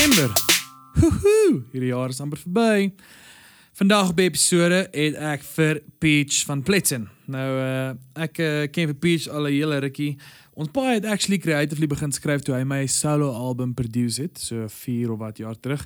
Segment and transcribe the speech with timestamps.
[0.00, 0.32] Desember.
[0.96, 2.86] Hoehoe, hierdie jaar is amper verby.
[3.76, 7.04] Vandag die episode het ek vir Peach van Pletsen.
[7.28, 10.16] Nou uh ek uh, ken vir Peach al 'n hele rukkie.
[10.56, 14.64] Ons paai het actually creatively begin skryf toe hy my solo album produce het, so
[14.72, 15.84] 4 of wat jaar terug.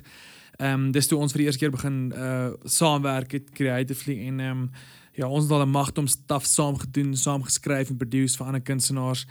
[0.59, 4.39] Ehm um, dis toe ons vir die eerste keer begin uh saamwerk het creatively en
[4.39, 4.69] ehm um,
[5.11, 8.61] ja, ons het al 'n magdom staf saam gedoen, saam geskryf en produce vir ander
[8.61, 9.27] kunstenaars.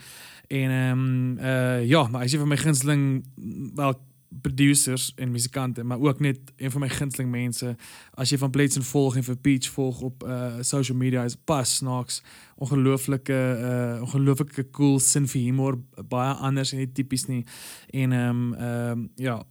[0.47, 3.25] En ehm um, uh ja, maar hy sê vir my gunsteling
[3.73, 3.97] wel
[4.41, 7.75] producers en musikante, maar ook net een van my gunsteling mense.
[8.13, 11.75] As jy van Pletsen volg en vir Peach volg op uh social media is pas
[11.75, 12.21] snaaks
[12.55, 17.43] ongelooflike uh ongelooflike cool sin vir humor, baie anders en nie tipies nie.
[17.89, 19.43] En ehm um, ehm um, ja,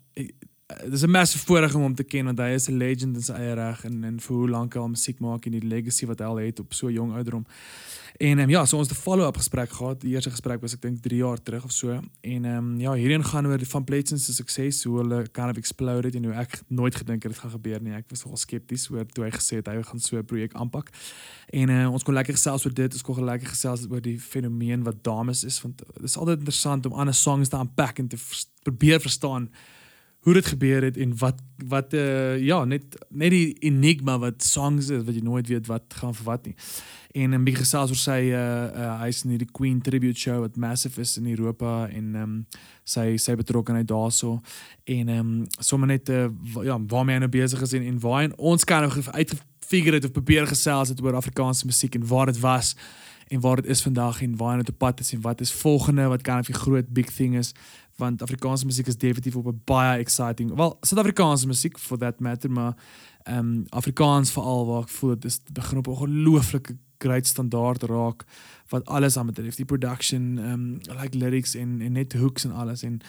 [0.66, 3.32] dis 'n massive voorreg om hom te ken want hy is 'n legend in sy
[3.32, 6.18] eie reg en en vir hoe lank hy al musiek maak en die legacy wat
[6.18, 7.46] hy al het op so jong ouderdom.
[8.16, 10.00] En um, ja, so ons het 'n follow-up gesprek gehad.
[10.00, 12.00] Die eerste gesprek was ek dink 3 jaar terug of so.
[12.20, 15.56] En ehm um, ja, hierheen gaan oor van Pletsens se sukses, hoe hulle kind of
[15.56, 17.92] exploded en hoe ek nooit gedink het dit gaan gebeur nie.
[17.92, 20.90] Ek was nogal skepties oor toe hy gesê het hy gaan so 'n projek aanpak.
[21.50, 22.92] En uh, ons kon lekker gesels oor dit.
[22.92, 26.86] Ons kon lekker gesels oor die fenomeen wat dames is want dit is altyd interessant
[26.86, 28.16] om ander songs te unpack en te
[28.62, 29.50] probeer verstaan
[30.24, 34.88] hoe dit gebeur het en wat wat uh, ja net net die enigma wat songs
[34.88, 36.54] is wat jy nooit weet wat gaan vir wat nie.
[37.12, 40.56] En 'n bietjie gesels oor sy uh, uh hy's in die Queen tribute show wat
[40.56, 42.46] massive is in Europa en ehm um,
[42.84, 44.40] sy sy betrokkeheid daarso
[44.84, 46.28] en ehm um, sommer net uh,
[46.64, 50.04] ja waarmee hy nou besig is en, en waar hy ons kan nou uitgefigure het
[50.04, 52.76] of probeer gesels het oor Afrikaanse musiek en waar dit was
[53.28, 55.52] en waar dit is vandag en waar hy nou op pad is en wat is
[55.52, 57.54] volgende wat kan of die groot big thing is
[57.96, 60.54] want Afrikaanse musiek is definitief op 'n baie exciting.
[60.54, 62.74] Wel, Suid-Afrikaanse musiek for that matter, maar
[63.22, 67.82] ehm um, Afrikaans veral waar ek voel dit is begin op 'n ongelooflike great standaard
[67.82, 68.24] raak
[68.68, 72.52] wat alles aan betref, die production, ehm um, like lyrics en en net hooks en
[72.52, 73.00] alles en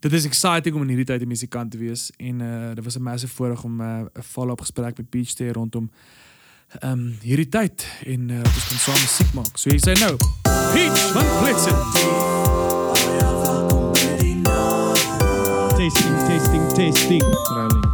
[0.00, 2.96] dit is exciting om in hierdie tyd 'n musikant te wees en uh dit was
[2.96, 5.90] 'n massive voorreg om 'n uh, follow-up gesprek met Peach te rondom
[6.80, 9.58] ehm um, hierdie tyd en uh, ons kan saam musiek maak.
[9.58, 10.16] So jy sê nou,
[10.72, 12.83] Peach van Blitzen.
[16.44, 17.56] Tasting, tasting, tasting.
[17.56, 17.84] Rolling.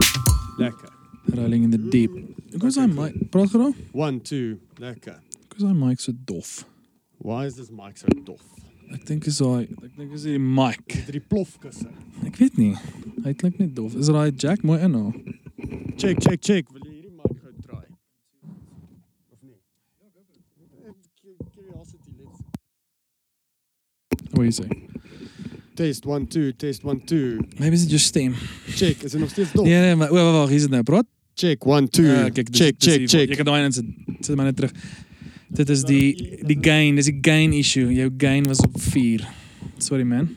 [0.58, 0.88] Lekker.
[1.36, 2.10] Rolling in the deep.
[2.54, 3.76] Ek was aan my praat geraak.
[3.94, 5.20] One, two, lekker.
[5.44, 6.64] Ek was aan my so dof.
[7.18, 8.42] Why is this mic so dof?
[8.90, 10.82] Ek dink is daai ek dink is die mic.
[10.96, 11.86] Dit die plofkusse.
[12.26, 12.74] Ek weet nie.
[13.22, 13.94] Hy klink net dof.
[13.94, 15.14] Is er daai jack mooi in nou?
[15.94, 16.74] Check, check, check.
[16.74, 17.86] Wil jy hierdie mic gou try?
[19.30, 19.62] Of nee?
[21.54, 22.42] Curiosity, let's
[24.34, 24.89] What you say?
[25.74, 27.38] Test one, two, test one, two.
[27.58, 28.34] Maybe is it just stem.
[28.76, 29.64] Check, is dit nog steeds dof?
[29.64, 30.82] Nee nee, maar wag wag, hier is dit nou.
[30.82, 31.06] Praat.
[31.34, 32.04] Check one, two.
[32.04, 33.28] Ja, kyk, dis- check, dis check, check.
[33.28, 33.72] Jy kan daai in.
[34.20, 34.72] Sit maar net terug.
[35.48, 36.10] Dit is die
[36.46, 37.88] die gain, dis die gain issue.
[37.94, 39.24] Jou gain was op 4.
[39.78, 40.28] Sorry man.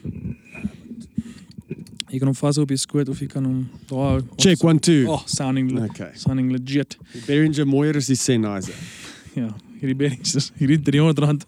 [2.14, 5.08] Jy kan hom vas op jou skoot of jy kan hom daar Check one, two.
[5.10, 6.12] Oh, sounding le- Okay.
[6.16, 6.96] sounding legit.
[7.12, 8.74] Die Behringer Moyer is die Sennheiser.
[9.36, 9.50] Ja,
[9.82, 11.46] hierdie Behringers, hierdie 300 rand.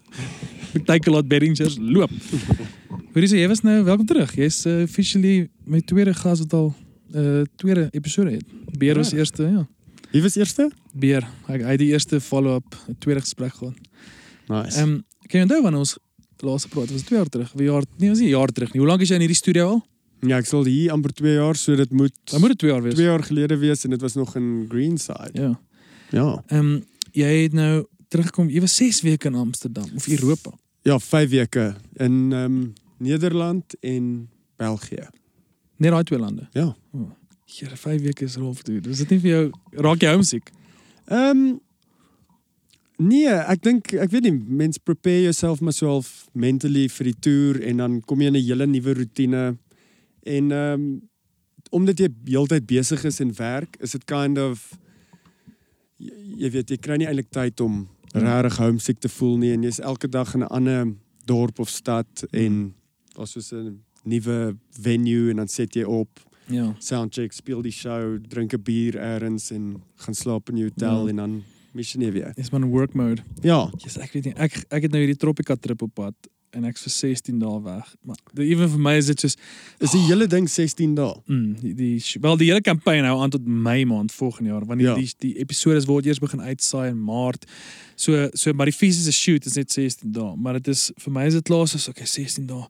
[0.78, 2.10] Beteken laat Behringers loop.
[3.14, 4.34] Hoorie sê jy was nou welkom terug.
[4.36, 6.74] Jy's uh, officially my tweede gas wat al
[7.14, 8.44] uh tweede episode het.
[8.78, 9.18] Beer was Ja.
[9.22, 9.66] eerste, ja.
[10.12, 10.70] Wie was eerste?
[10.92, 11.24] Beer.
[11.46, 13.74] Hy hy het die eerste follow-up, 'n tweede gesprek gehad.
[14.48, 14.76] Nice.
[14.78, 15.96] Ehm um, kan jy onthou wanneer ons
[16.44, 16.92] laas gepraat het?
[16.92, 17.52] Was 2 jaar terug.
[17.54, 17.84] Wie jaar?
[17.98, 18.80] Nee, was nie 'n jaar terug nie.
[18.80, 19.84] Hoe lank is jy in hierdie studio al?
[20.26, 22.82] ja, ek sal hier amper 2 jaar, so dit moet Dan moet dit 2 jaar
[22.82, 22.94] wees.
[22.94, 25.30] 2 jaar gelede wees en dit was nog in Greenside.
[25.32, 25.60] Ja.
[26.10, 26.42] Ja.
[26.48, 28.48] Ehm um, jy het nou teruggekom.
[28.50, 30.50] Jy was 6 weke in Amsterdam of Europa.
[30.86, 35.08] Ja, 5 weke in ehm um, Nederland en België.
[35.76, 36.48] Net daai twee lande.
[36.52, 36.76] Ja.
[37.44, 38.90] Here, 5 weke is rof dude.
[38.90, 40.52] Is dit nie vir jou raak jy homesick?
[41.06, 41.46] Ehm um,
[42.96, 47.82] Nee, ek dink ek weet nie mens prepare yourself myself mentally vir die tour en
[47.82, 49.42] dan kom jy in 'n hele nuwe rotine
[50.24, 51.02] en ehm um,
[51.70, 54.72] omdat jy heeltyd besig is en werk, is dit kind of
[55.98, 56.14] jy,
[56.46, 57.88] jy weet jy kry nie eintlik tyd om.
[58.14, 60.94] Regtig homesick te voel nie en jy's elke dag in 'n ander
[61.26, 62.74] dorp of stad en
[63.16, 66.08] daar's soos 'n nuwe venue en dan set jy op
[66.48, 66.74] Ja.
[66.78, 71.08] soundcheck, speel die show, drink 'n bier eers en gaan slaap in die hotel Ja.
[71.08, 71.42] en dan
[71.74, 72.32] mis jy nie weer.
[72.36, 73.22] Dis maar 'n work mode.
[73.42, 74.34] Ja, Yes, ek weet nie.
[74.36, 76.14] Ek ek het nou hierdie Tropica trip op pad
[76.50, 77.88] en ek's vir 16 dae weg.
[78.06, 79.36] Maar ewen vir my is dit soos
[79.80, 81.14] is die hele ding 16 dae.
[81.26, 84.78] mm, die, die wel die hele kampanje hou aan tot Mei maand volgende jaar want
[84.80, 84.94] die Ja.
[84.94, 87.44] die, die episode word eers begin uitsaai in Maart.
[87.96, 91.26] So so maar die fisiese shoot is net 16 dae, maar dit is vir my
[91.26, 92.66] is dit laas is okay 16 dae.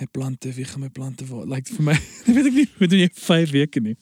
[0.00, 1.44] My plante, wie gaan my plante waar?
[1.46, 1.92] Like vir my,
[2.34, 3.96] weet ek nie, moet jy 5 weke nie.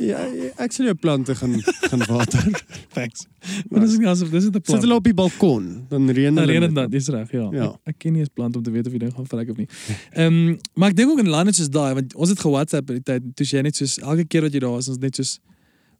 [0.00, 0.18] Ja,
[0.60, 2.42] ek sal jou plante gaan gaan water.
[2.96, 3.26] Thanks.
[3.70, 4.80] Maar dis nie asof dis 'n Sit plan.
[4.80, 6.46] hulle op die balkon, dan reën hulle.
[6.50, 7.48] reën dit dan, dis reg, ja.
[7.52, 7.64] Ja.
[7.86, 9.56] Ek, ek ken nie eens plant om te weet of jy dit gaan vrek of
[9.56, 9.68] nie.
[10.12, 13.02] Ehm, um, maar ek dink ook in lande soos daai, want ons het ge-WhatsApp die
[13.02, 15.38] tyd, toe jy net soos elke keer wat jy daar is, ons net soos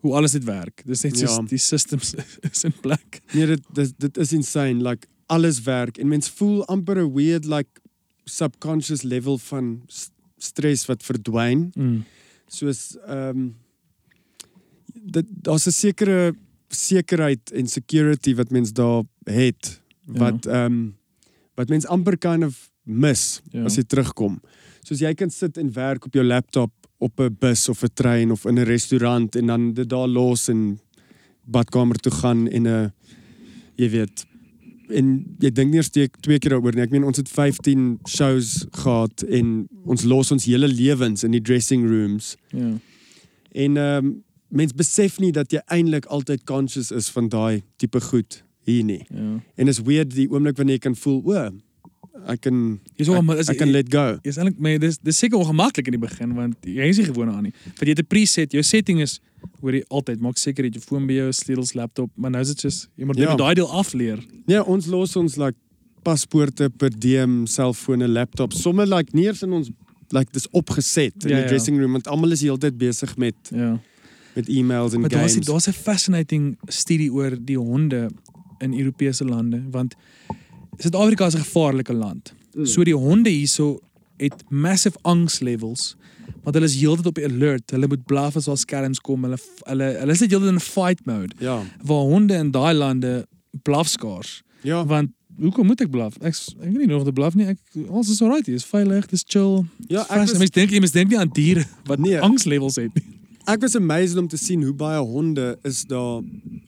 [0.03, 0.83] hoe alles dit werk.
[0.85, 1.43] Dis net soos Ja.
[1.43, 2.15] die systems
[2.51, 3.21] is in plek.
[3.33, 4.83] Nee, dit dit dit is insane.
[4.83, 7.71] Like alles werk en mens voel amper 'n weird like
[8.25, 9.83] subconscious level van
[10.39, 11.71] stres wat verdwyn.
[11.75, 12.05] Mm.
[12.49, 13.55] Soos ehm um,
[14.95, 16.35] dit daar's 'n sekere
[16.69, 20.19] sekerheid en security wat mens daar het Ja.
[20.19, 20.97] wat ehm um,
[21.55, 23.65] wat mens amper kind of mis Ja.
[23.65, 24.41] as jy terugkom.
[24.83, 28.31] Soos jy kan sit en werk op jou laptop op 'n bus of 'n trein
[28.31, 30.79] of in 'n restaurant en dan dit daar los en
[31.45, 32.93] badkamer toe gaan en 'n
[33.77, 34.27] jy weet
[34.89, 35.13] en
[35.43, 36.85] jy dink nie eers twee, keer daaroor nie.
[36.85, 41.43] Ek meen ons het 15 shows gehad en ons los ons hele lewens in die
[41.43, 42.35] dressing rooms.
[42.55, 42.77] Ja.
[43.57, 44.15] En ehm um,
[44.49, 49.03] mens besef nie dat jy eintlik altyd conscious is van daai tipe goed hier nie.
[49.11, 49.43] Ja.
[49.59, 51.51] En is weird die oomblik wanneer jy kan voel, o,
[52.29, 54.19] ek kan Jy's maar ek, ek kan let go.
[54.25, 57.31] Is eintlik maar dis dis seker ongemaklik in die begin want jy is nie gewoond
[57.31, 57.53] aan nie.
[57.67, 59.21] Want jy het 'n preset, jou setting is
[59.61, 62.41] hoor jy altyd maak seker jy het jou foon by jou, sleutels, laptop, maar nou
[62.41, 63.31] is dit soos jy moet Ja.
[63.31, 63.37] ja.
[63.37, 64.19] daai deel afleer.
[64.47, 65.57] Nee, ons los ons like
[66.03, 69.71] paspoorte per diem, selfone, laptop, sommer like nie eens in ons
[70.15, 71.49] like dis opgeset in Ja, die ja.
[71.49, 73.81] dressing room want almal is heeltyd besig met Ja.
[74.37, 75.47] met e-mails en Maar daar's games.
[75.47, 78.11] daar's 'n fascinating studie oor die honde
[78.61, 79.95] in Europese lande want
[80.79, 82.33] Suid-Afrika is 'n gevaarlike land.
[82.55, 82.67] Mm.
[82.67, 83.81] So die honde hierso
[84.17, 85.97] het massive angs levels.
[86.43, 87.71] Want hulle is heeltyd op die alert.
[87.71, 89.23] Hulle moet blaf as daar skelms kom.
[89.25, 91.35] Hulle hulle hulle is net heeltyd in fight mode.
[91.39, 91.63] Ja.
[91.83, 93.27] Waar honde in daai lande
[93.63, 94.43] blaf skaars.
[94.63, 94.87] Ja.
[94.87, 96.15] Want hoekom moet ek blaf?
[96.21, 97.47] Ek ek weet nie nog te blaf nie.
[97.47, 97.59] Ek
[97.91, 99.65] alles is alright, is veilig, dis chill.
[99.89, 102.21] Ja, Dis ek Mens dink jy mens dink nie aan diere wat Nee.
[102.21, 103.05] angslevels het nie.
[103.47, 106.23] Ek was amazed om te sien hoe baie honde is daar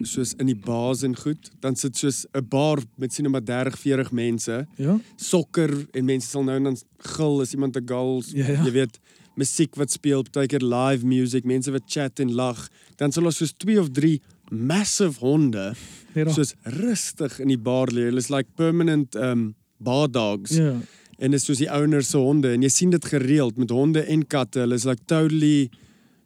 [0.06, 1.48] soos in die baas en goed.
[1.62, 4.66] Dan sit soos 'n bar met sien maar 30, 40 mense.
[4.76, 4.98] Ja.
[5.16, 8.64] Sokker en mense sal nou en dan gil as iemand 'n goal, Ja, ja.
[8.64, 8.98] jy weet,
[9.36, 12.68] musiek wat speel, partykeer live music, mense wat chat en lag.
[12.96, 14.20] Dan sal ons soos 2 of 3
[14.50, 15.74] massive honde
[16.14, 16.30] Ja.
[16.32, 18.04] soos rustig in die bar lê.
[18.06, 20.50] Hulle is like permanent um bar dogs.
[20.56, 20.76] Ja.
[21.18, 24.00] En dit is soos die ouers se honde en jy sien dit gereeld met honde
[24.02, 24.60] en katte.
[24.60, 25.70] Hulle is like totally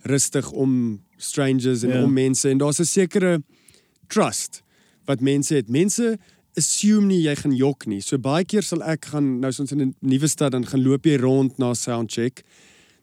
[0.03, 2.03] rustig om strangers en Ja.
[2.05, 3.43] om mense en daar's 'n sekere
[4.09, 4.63] trust
[5.07, 5.69] wat mense het.
[5.69, 6.19] Mense
[6.57, 8.01] assume nie jy gaan jok nie.
[8.01, 11.05] So baie keer sal ek gaan nou soms in 'n nuwe stad dan gaan loop
[11.07, 12.43] jy rond na soundcheck.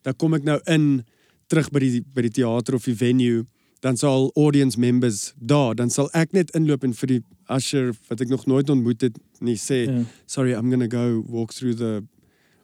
[0.03, 1.03] Dan kom ek nou in
[1.47, 3.45] terug by die by die teater of die venue
[3.81, 8.21] dan sal audience members daar dan sal ek net inloop en vir die usher wat
[8.21, 10.03] ek nog nooit ontmoet het nie sê Ja.
[10.27, 12.03] sorry, I'm going to go walk through the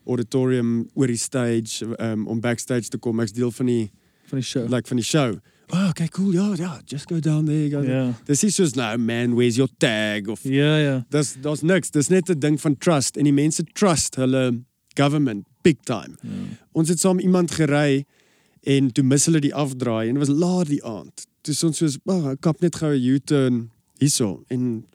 [0.05, 3.19] auditorium oor die stage um, om backstage te kom.
[3.19, 3.91] Ek's deel van die
[4.27, 4.69] van die show.
[4.69, 5.38] like van die show.
[5.74, 6.31] Oh, okay, cool.
[6.33, 7.69] Ja, ja, just go down there.
[7.69, 8.13] Go Ja.
[8.25, 11.06] Dis is soos nou, man, where's your tag of Ja, ja.
[11.10, 11.89] dis daar's niks.
[11.92, 14.63] Dis net 'n ding van trust en die mense trust hulle
[14.95, 16.16] government big time.
[16.22, 16.30] ja.
[16.72, 18.06] Ons het saam iemand gery
[18.63, 21.25] en toe mis hulle die afdraai en dit was laat die aand.
[21.42, 23.69] Toe ons soos, "Wag, ek kap net gou 'n U-turn
[24.00, 24.86] hierso." En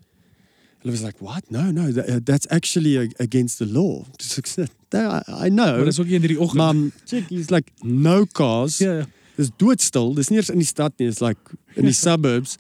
[0.83, 1.50] hulle was like, "What?
[1.50, 4.62] No, no, that, that's actually a, against the law." Dis ek sê,
[4.94, 6.55] "I, know." Maar dis ook in hierdie oggend.
[6.56, 8.79] Maar check, he's like no cars.
[8.79, 9.06] ja, ja.
[9.40, 10.12] Dis doodstil.
[10.19, 12.58] Dis nie eens in die stad nie, dis like in die suburbs.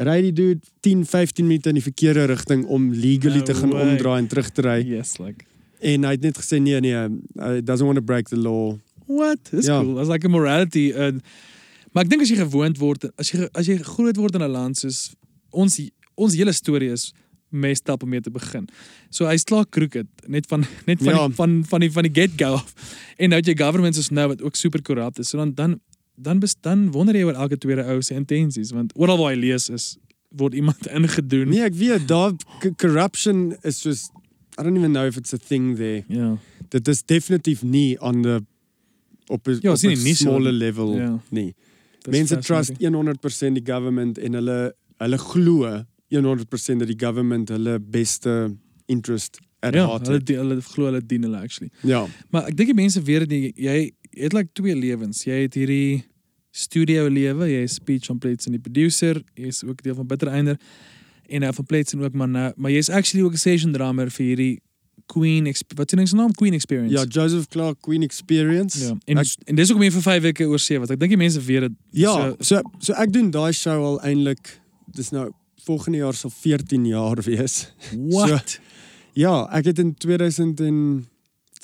[0.00, 3.72] Ry die dude 10, 15 minute in die verkeerde rigting om legally No te gaan
[3.74, 3.82] way.
[3.90, 4.78] omdraai en terug te ry.
[4.86, 5.44] Yes, like
[5.84, 6.94] En hy het net gesê nee nee,
[7.36, 8.78] I doesn't want to break the law.
[9.06, 9.38] what?
[9.50, 9.80] Dis Ja.
[9.82, 9.96] cool.
[9.96, 10.92] That's like a morality.
[10.96, 11.18] Uh,
[11.92, 14.50] maar ek dink as jy gewoond word, as jy as jy groot word in 'n
[14.50, 15.12] land soos
[15.52, 15.76] ons
[16.16, 17.12] ons hele storie is
[17.50, 18.64] messed up om mee te begin.
[19.10, 21.26] So hy's klaar crooked net van net van Ja.
[21.28, 22.72] die, van van die van die get go af.
[23.18, 25.28] En nou het jy governments is nou wat ook super korrup is.
[25.28, 25.80] So dan dan
[26.16, 29.68] dan dan wonder jy oor elke tweede ou se intensies want oral waar jy lees
[29.68, 29.96] is
[30.36, 31.48] word iemand ingedoen.
[31.48, 32.32] Nee, ek weet daar
[32.76, 34.08] corruption is soos
[34.58, 36.04] I don't even know if it's a thing there.
[36.08, 36.36] Ja.
[36.70, 38.40] Dit is definitief nie on the
[39.28, 41.20] op 'n Ja, op 'n nie so- level Ja.
[41.30, 41.54] nie.
[42.02, 45.64] dis Mense trust 100% die government en hulle hulle glo
[46.24, 48.54] 100% dat die government hulle beste
[48.86, 50.26] interest at Ja, heart hulle het.
[50.26, 51.70] die- hulle glo hulle dien hulle actually.
[51.82, 52.06] Ja.
[52.30, 53.52] Maar ek dink die mense weet dit nie.
[54.14, 55.24] Jy het like twee lewens.
[55.26, 56.04] Jy het hierdie
[56.54, 60.06] studio lewe, jy is speech on plates en die producer, jy is ook deel van
[60.06, 60.58] Bitter Einder
[61.26, 63.72] en nou van plates en ook maar nou, maar jy is actually ook 'n session
[63.72, 64.60] drummer vir hierdie
[65.06, 65.44] Queen
[65.76, 66.92] wat is sy naam Queen Experience.
[66.94, 68.78] Ja, Joseph Clark Queen Experience.
[68.80, 68.96] ja.
[69.04, 71.18] En Ek, en dis ook meer vir 5 weke oor see wat ek dink die
[71.18, 71.72] mense weet dit.
[71.90, 74.60] ja, So, so so ek doen daai show al eintlik
[74.94, 75.30] dis nou
[75.64, 77.72] volgende jaar sal 14 jaar wees.
[78.14, 78.60] what?
[79.12, 79.78] Ja, ek het
[80.60, 81.06] in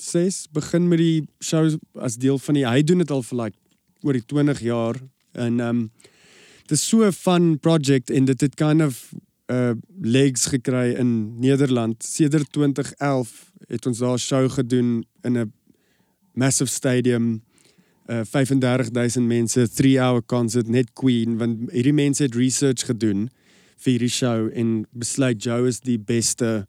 [0.01, 3.57] 2006 begin met die shows as deel van die hy doen dit al vir like
[4.01, 4.97] oor die 20 jaar
[5.37, 5.91] en ehm um,
[6.65, 9.13] dit is so 'n fun project en dit het kind of
[9.51, 12.03] uh legs gekry in Nederland.
[12.03, 15.53] Sedert 2011 het ons daar 'n show gedoen in 'n
[16.33, 17.43] massive stadium
[18.07, 23.29] uh 35000 mense, 3 hour concert net Queen want hierdie mense het research gedoen
[23.77, 26.67] vir hierdie show en besluit Joe is die beste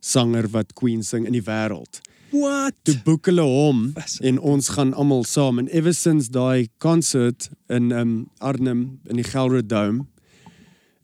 [0.00, 2.00] sanger wat Queen sing in die wêreld.
[2.32, 2.74] What?
[2.88, 4.38] Toe boek hulle hom Fascinating.
[4.38, 9.26] en ons gaan almal saam en ever since daai concert in um Arnhem in die
[9.28, 10.06] Gelre Dome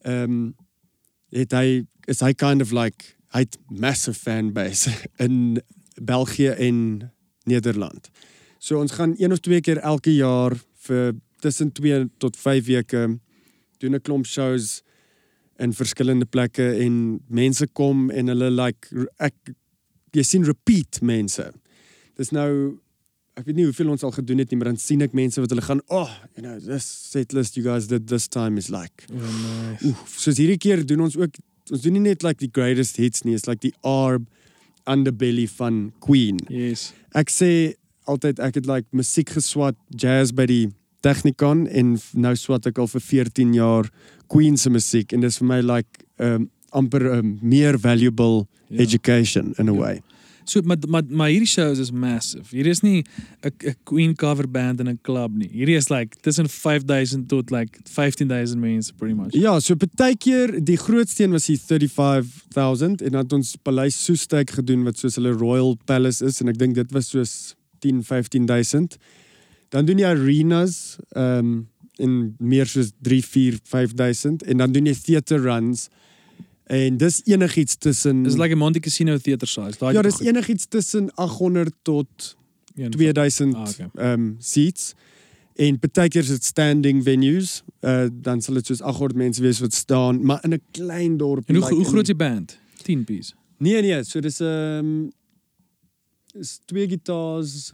[0.09, 0.55] um
[1.35, 4.95] het hy is hy kind of like hy het massive fan base
[5.27, 5.61] in
[6.01, 7.11] België en
[7.45, 8.09] Nederland.
[8.59, 10.57] So ons gaan een of twee keer elke jaar
[10.89, 11.13] vir
[11.45, 13.19] tussen 2 tot 5 weke
[13.79, 14.83] doen 'n klomp shows
[15.59, 19.35] in verskillende plekke en mense kom en hulle like ek
[20.17, 21.45] jy sien repeat mense.
[22.19, 22.79] Dis nou
[23.39, 25.53] ek weet nie hoeveel ons al gedoen het nie, maar dan sien ek mense wat
[25.55, 29.07] hulle gaan, "Oh, you know, this set list you guys did this time is like."
[29.13, 29.85] Oh, nice.
[29.87, 31.39] Oeh, soos hierdie keer doen ons ook
[31.71, 34.27] ons doen nie net like die greatest hits nie, it's like die arb
[34.89, 36.41] underbelly van Queen.
[36.49, 36.93] Yes.
[37.15, 37.75] Ek sê
[38.09, 40.69] altyd ek het like musiek geswat, jazz by die
[41.05, 43.91] Technikon en nou swat ek al vir 14 jaar
[44.33, 48.79] Queen se musiek en dis vir my like um amper 'n um, meer valuable Ja.
[48.79, 49.79] education in a Ja.
[49.79, 50.01] way.
[50.45, 52.45] So maar maar maar hierdie shows is massive.
[52.57, 53.05] Hierdie is nie
[53.43, 55.49] 'n 'n Queen cover band in 'n klub nie.
[55.53, 59.33] Hierdie is like tussen 5000 tot like 15000 mense pretty much.
[59.35, 64.51] Ja, so partykeer die grootste een was die 35000 en dan het ons Paleis Soesteik
[64.51, 68.97] gedoen wat soos hulle Royal Palace is en ek dink dit was soos 10 15000.
[69.69, 74.87] Dan doen jy arenas ehm um, in meer soos 3 4 5000 en dan doen
[74.87, 75.89] jy theater runs
[76.69, 79.79] en dis enigiets tussen Dis like 'n Monte Casino theater size.
[79.79, 82.37] Daai Ja, dis enigiets tussen 800 tot
[82.91, 84.13] 2000 Ah, okay.
[84.13, 84.93] um seats
[85.59, 89.75] en partykeer is dit standing venues uh dan sal dit soos 800 mense wees wat
[89.75, 92.59] staan maar in 'n klein dorp En hoe like hoe groot is die band?
[92.83, 93.33] 10 piece.
[93.59, 95.11] nee nee so dis um
[96.39, 97.73] is twee gitars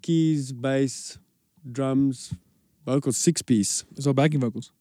[0.00, 1.18] keys bass
[1.62, 2.30] drums
[2.84, 4.72] vocals six piece Is al backing vocals.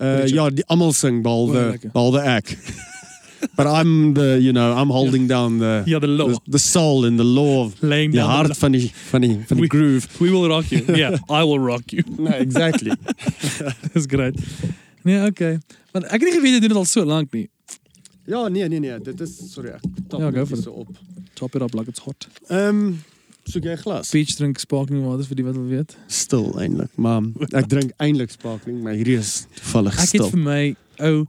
[0.00, 1.90] Uh ja die almal sing O, behalwe lekker.
[1.92, 2.56] behalwe ek
[3.56, 6.28] but I'm the you know I'm holding down the Ja, the law.
[6.28, 9.56] the, the soul and the law of Laying the hart van die van die van
[9.56, 10.82] die We- groove We will rock you.
[11.02, 12.02] Yeah, I will rock you.
[12.18, 12.92] no exactly
[13.94, 14.36] Dis great.
[15.02, 15.58] Nee, okay.
[15.92, 17.46] Want ek het nie geweet jy doen dit al so lank nie.
[18.28, 20.64] Ja, nee, nee, nee, dit is sorry, ek tap Ja, ja, go for it.
[20.64, 20.88] so op.
[21.34, 22.28] Top it up like it's hot.
[22.48, 23.04] Ehm, um,
[23.44, 24.10] soek jy 'n glas?
[24.10, 25.96] Peach drink sparkling water vir die wat wil weet.
[26.06, 30.30] Stil eintlik, maar ek drink eintlik sparkling, maar hierdie is toevallig Ek het stil.
[30.30, 31.26] vir my ou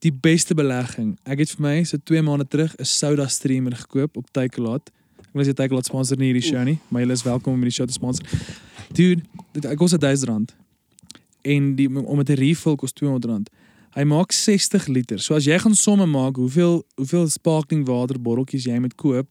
[0.00, 1.16] die beste belegging.
[1.24, 4.90] Ek het vir my so 2 maande terug 'n soda streamer gekoop op Takealot.
[5.18, 7.72] Ek wil sê Takealot sponsor nie hierdie show nie, maar julle is welkom om hierdie
[7.74, 8.24] show te sponsor.
[8.92, 10.54] Dude, dit ek kos 1000 rand.
[11.42, 13.50] En die om dit te refill kos 200 rand.
[13.94, 15.18] Hy maak 60 liter.
[15.20, 19.26] So as jy gaan somme maak hoeveel hoeveel sparkling water botteltjies jy moet koop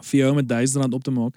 [0.00, 1.34] vir jou om met 1000 rand op te maak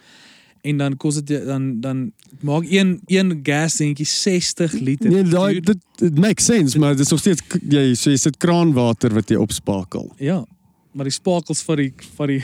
[0.61, 2.11] en dan kos dit dan dan
[2.41, 5.11] maak een een gas dingetjie 60 liter.
[5.11, 8.37] Nee, daai dit it makes sense, maar dit is nog steeds jy so jy sit
[8.37, 10.11] kraanwater wat jy opspakel.
[10.17, 10.43] Ja,
[10.91, 12.43] maar die sparkles van die van die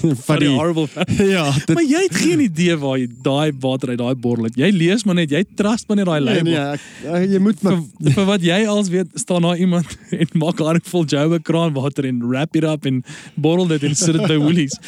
[0.26, 0.88] Van die horrible.
[1.36, 4.56] Ja, dit maar jy het geen idee waar jy daai water uit daai bottel het.
[4.58, 6.50] Jy lees maar net, jy trust maar net daai nee, label.
[6.50, 6.86] nee, ek,
[7.18, 10.60] ek, jy moet maar vir, vir wat jy als weet, staan daar iemand en maak
[10.60, 13.02] 'n handvol Joe kraanwater en wrap it up en
[13.34, 14.78] bottel dit en sit dit by Woolies.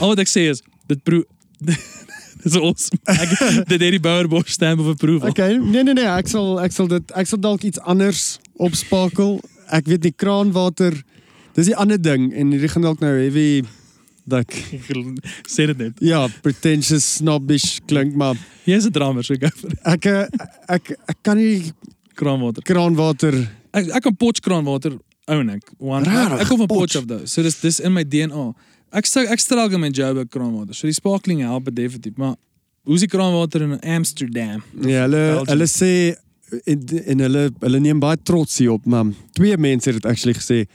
[0.00, 1.24] Al wat ek sê is dit proe
[2.44, 2.98] Dis awesome.
[3.08, 3.30] Ek
[3.70, 5.32] dit het die Bowerbos stamp of approval.
[5.32, 9.38] Okay, nee nee nee, ek sal ek sal dit ek sal dalk iets anders opspakel.
[9.72, 10.98] Ek weet die kraanwater
[11.56, 13.64] dis die ander ding en hierdie gaan dalk nou heavy
[14.26, 14.50] dat
[15.46, 16.00] sê dit net.
[16.00, 20.28] ja, pretentious snobbish klink maar Jy's 'n drummer, so ek vir ek eh,
[20.68, 21.72] ek ek kan nie
[22.16, 22.62] kraanwater.
[22.62, 23.34] kraanwater
[23.74, 24.94] Ek ek kan potch kraanwater
[25.26, 25.70] own ek.
[25.78, 26.96] One, Rarig, ek, ek kom van Potch.
[26.96, 27.26] af daai.
[27.26, 28.54] So dis dis in my DNA.
[28.92, 30.74] Ek sê ek struggle met Joburg kraanwater.
[30.74, 32.36] So die sparkling help definitief, maar
[32.86, 34.62] hoe's die kraanwater in Amsterdam?
[34.84, 35.46] ja, hulle Belgium.
[35.48, 36.14] hulle sê
[36.66, 40.66] en, en hulle hulle neem baie trots hierop maar twee mense het dit actually gesê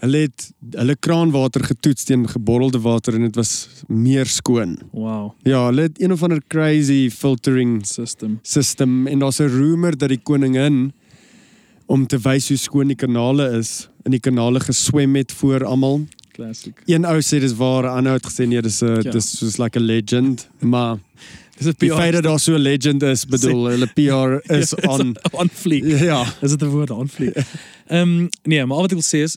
[0.00, 4.78] hulle het hulle kraanwater getoets teen gebottelde water en dit was meer skoon.
[4.92, 8.38] Wow, Ja, hulle het een of ander crazy filtering system.
[8.42, 10.92] system en daar's 'n rumor dat die koningin
[11.86, 16.06] om te wys hoe skoon die kanale is, in die kanale geswem het voor almal.
[16.32, 16.82] Classic.
[16.86, 19.10] Een ou sê dis waar, 'n ander het gesê nee, dis 'n Ja.
[19.10, 20.98] dis soos like a legend, maar
[21.58, 24.88] Dis 'n die feit dat daar so 'n legend is, bedoel hulle PR is Ja,
[24.90, 25.84] on on fleek.
[25.84, 26.24] ja.
[26.42, 27.36] Is dit 'n woord on fleek?
[27.88, 29.36] Ehm um, nee, maar wat ek wil sê is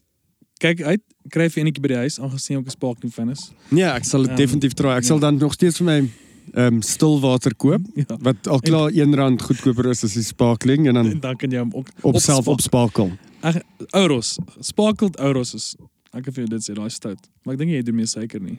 [0.61, 1.01] kyk uit,
[1.33, 3.51] kry vir enetjie by die huis aangesien ek 'n sparkling fan is.
[3.71, 4.91] Nee, ek sal dit Ehm, definitief try.
[4.97, 5.07] Ek ja.
[5.07, 5.97] sal dan nog steeds vir my
[6.53, 8.17] ehm um, stilwater koop Ja.
[8.19, 11.59] wat al klaar R1 goedkoper is as die sparkling en dan En dan kan jy
[11.59, 13.11] hom ook op self opspakel.
[13.41, 13.55] Ag,
[13.93, 14.37] Euros.
[14.59, 15.75] Sparkled Euros is
[16.13, 17.29] ek kan vir jou dit sê, daai is stout.
[17.45, 18.57] Maar ek dink jy doen meer suiker nie.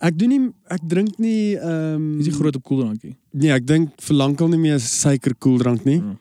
[0.00, 3.16] Ek doen nie ek drink nie ehm Dis nie groot op koeldrankie.
[3.32, 5.98] Nee, ek dink vir lankal nie meer suiker koeldrank nie.
[5.98, 6.16] Ja.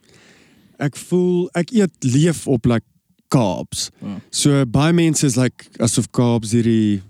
[0.79, 2.85] Ek voel ek eet leef op like
[3.31, 3.89] carbs.
[4.01, 4.17] Ja.
[4.29, 7.01] So baie mense is like asof carbs hierdie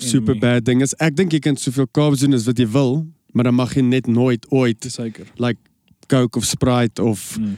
[0.00, 0.94] super bad ding is.
[0.98, 3.82] Ek dink jy kan soveel carbs doen as wat jy wil, maar dan mag jy
[3.86, 5.26] net nooit ooit suiker.
[5.38, 5.58] like
[6.10, 7.56] Coke of Sprite of Mm.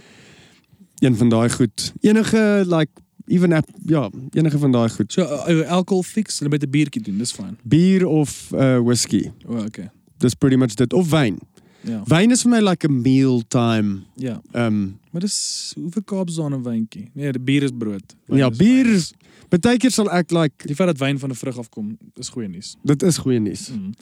[1.00, 1.92] een van daai goed.
[2.00, 2.90] Enige like
[3.26, 5.12] even app, ja, enige van daai goed.
[5.12, 7.57] So uh, alcohol fix, hulle met 'n biertjie doen, dis fyn.
[7.64, 9.31] Bier of uh, whisky.
[9.47, 9.88] O, oh, okay.
[10.19, 11.38] Dis pretty much dit of wyn.
[11.85, 12.03] Ja.
[12.07, 14.41] Wyn is vir my like 'n mealtime Ja.
[14.55, 17.11] um Maar dis hoeveel daar in 'n wyntjie?
[17.15, 18.15] Nee, die bier is brood.
[18.27, 19.12] Wyn ja, is bier is
[19.49, 22.77] Partykeer sal ek like die feit dat wyn van 'n vrug afkom, is goeie nuus.
[22.85, 23.69] dit is goeie nuus.
[23.71, 23.93] Mm.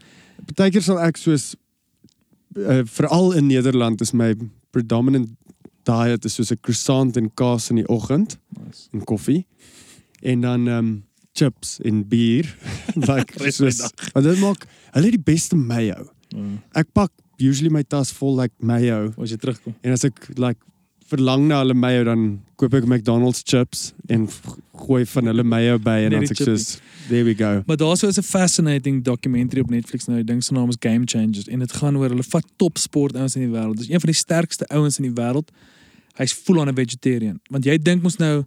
[0.47, 1.57] Partykeer sal ek soos
[2.57, 4.35] uh, veral in Nederland is my
[4.71, 5.29] predominant
[5.83, 8.89] diet is soos 'n croissant en kaas in die oggend Nice.
[8.93, 9.47] en koffie
[10.23, 12.57] en dan um chips en bier
[13.09, 13.81] like soos
[14.15, 16.11] maar dit maak hulle die beste mayo.
[16.35, 19.75] Uh, Ek pak usually my tas vol like mayo as jy terugkom.
[19.83, 20.59] en as ek like
[21.11, 24.29] verlang na hulle mayo dan koop ek McDonald's chips en
[24.85, 26.67] gooi van hulle mayo by en dan die sê ek soos
[27.11, 27.63] there we go.
[27.67, 30.17] Maar daar's so 'n fascinating documentary op Netflix nou.
[30.17, 33.35] Die ding se naam is Game Changers en dit gaan oor hulle vat topsport ouens
[33.37, 33.77] in die wêreld.
[33.77, 35.51] Dis een van die sterkste ouens in die wêreld.
[36.15, 37.41] Hy's full on 'n vegetarian.
[37.51, 38.45] Want jy dink mos nou,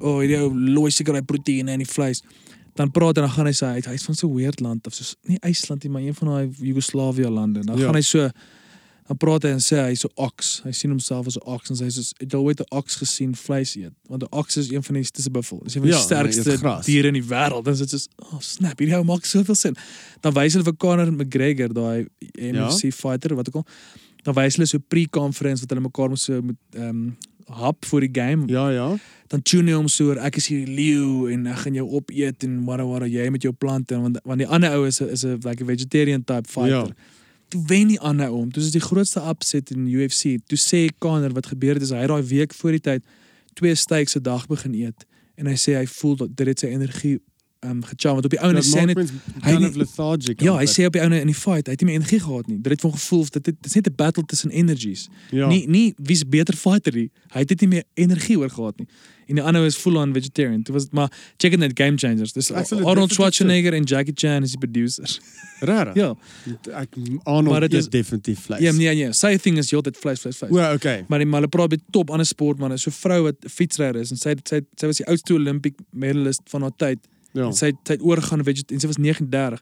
[0.00, 2.22] o, oh, hierdie ou looi seker daai proteïene in die vleis.
[2.80, 4.94] Dan praat en dan gaan hy sê hy hy's van so 'n weird land of
[4.96, 7.60] soos nie IJsland nie, maar een van daai Joegoslawië lande.
[7.64, 7.84] Dan Ja.
[7.84, 8.30] gaan hy so
[9.10, 10.60] dan praat hy en sê hy's so ox.
[10.64, 12.66] Hy sien homself as 'n ox en sê hy soos het jy al ooit 'n
[12.70, 13.92] ox gesien vleis eet?
[14.08, 15.60] Want 'n ox is een van die dis 'n buffel.
[15.64, 17.64] Dis een van die Ja, eet sterkste diere in die wêreld.
[17.64, 19.76] Dan is dit soos, oh snap, hierdie ou maak soveel sin.
[20.20, 22.06] Dan wys hulle vir Conor McGregor, daai
[22.38, 23.66] NFC fighter wat ook al.
[24.22, 27.16] Dan wys hulle so 'n pre-conference wat hulle mekaar moet so moet ehm um,
[27.50, 28.48] hap vir die game.
[28.48, 28.96] Ja ja.
[29.30, 32.44] Dan tune hom so oor ek is hier die leeu en ek gaan jou opeet
[32.46, 35.38] en whatever whatever jy met jou plante want want die ander ou is is 'n
[35.44, 36.90] like 'n vegetarian type fighter.
[36.90, 37.18] Ja.
[37.48, 38.48] Toe wen die ander om.
[38.48, 40.38] Dis die grootste upset in UFC.
[40.46, 43.04] Toe sê Conor wat gebeur het is hy daai week voor die tyd
[43.54, 46.66] twee steaks 'n dag begin eet en hy sê hy voel dat dit het sy
[46.66, 47.18] energie
[47.66, 50.40] um, gecham want op die ouene sê net hy kind of lethargic.
[50.40, 52.46] ja, hy sê op die ouene in die fight, hy het nie meer energie gehad
[52.48, 52.58] nie.
[52.64, 55.08] Dit het hom gevoel of dit dit is net 'n battle tussen energies.
[55.30, 55.48] ja.
[55.48, 57.10] Nie nie wie's beter fighter nie.
[57.34, 58.86] Hy het dit nie meer energie oor gehad nie.
[59.28, 60.62] En die ander is full on vegetarian.
[60.62, 62.32] Dit was maar check in that game changers.
[62.32, 65.20] Dis sal dit Arnold Schwarzenegger en Jackie Chan is die producers.
[65.60, 65.94] Rarig.
[65.94, 66.14] ja.
[66.72, 68.60] Ek Arnold eet is- definitief vleis.
[68.62, 69.12] Ja, nee nee.
[69.12, 70.50] Sy thing is heeltyd vleis vleis vleis.
[70.52, 71.04] Well, okay.
[71.08, 72.78] Maar die maar hulle praat by top ander sportmanne.
[72.78, 76.62] So vrou wat fietsryer is en sy sy sy was die oudste Olympic medalist van
[76.62, 76.98] haar tyd.
[77.32, 77.46] Ja.
[77.46, 79.60] En sy sy het oorgegaan veget en sy was 39.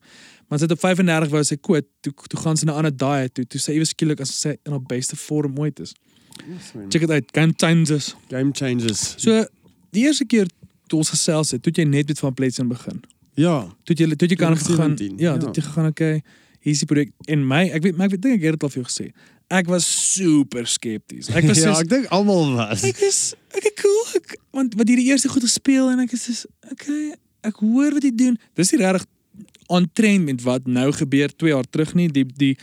[0.48, 1.86] Maar sy het op 35 wou sy quit.
[2.00, 3.44] Toe toe gaan sy na 'n ander diet toe.
[3.46, 5.92] Toe sy ewe skielik as sy in haar beste vorm ooit is.
[6.88, 7.24] Check dit uit.
[7.32, 8.14] Game changers.
[8.30, 9.14] Game changes.
[9.18, 9.44] So
[9.90, 10.46] die eerste keer
[10.88, 13.02] toe ons gesels het, toe het jy net met van Pletsen begin.
[13.34, 13.60] Ja.
[13.84, 14.94] Toe het jy toe het jy kan gegaan.
[14.96, 15.38] 2017, Ja, ja.
[15.38, 16.22] toe het jy gegaan okay.
[16.60, 18.62] Hier is die projek en my ek weet maar ek weet dink ek het dit
[18.62, 19.12] al vir jou gesê.
[19.50, 21.28] Ek was super skepties.
[21.30, 22.82] Ek was ja, soos ek dink almal was.
[22.84, 24.04] ek is ek is cool.
[24.16, 27.14] Ek, want wat hierdie eerste goed gespeel en ek is soos okay,
[27.48, 28.36] ek hoor wat jy doen.
[28.58, 29.06] Dis nie regtig
[29.68, 32.08] on trend met wat nou gebeur 2 jaar terug nie.
[32.08, 32.54] Die die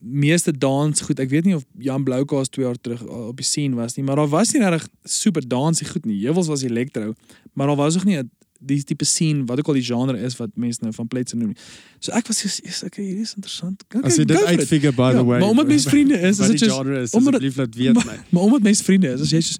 [0.00, 1.18] meeste dans goed.
[1.20, 4.04] Ek weet nie of Jan Bloukaas 2 jaar terug al op die scene was nie,
[4.06, 6.20] maar daar was nie regtig super dansie goed nie.
[6.24, 7.14] Heuwels was elektro,
[7.54, 8.30] maar daar was nog nie 'n-
[8.62, 11.54] die tipe scene wat ook al die genre is wat mense nou van pletse noem.
[11.98, 13.82] So ek was yes, okay, hierdie is interessant.
[13.88, 15.40] Okay, As jy dit uitfigure by Ja, the way.
[15.40, 18.04] maar omdat mens vriende is, is dit soos- genre is, omdat asseblief laat weet maar,
[18.06, 18.18] my.
[18.28, 19.58] maar omdat mense vriende is, as jy soos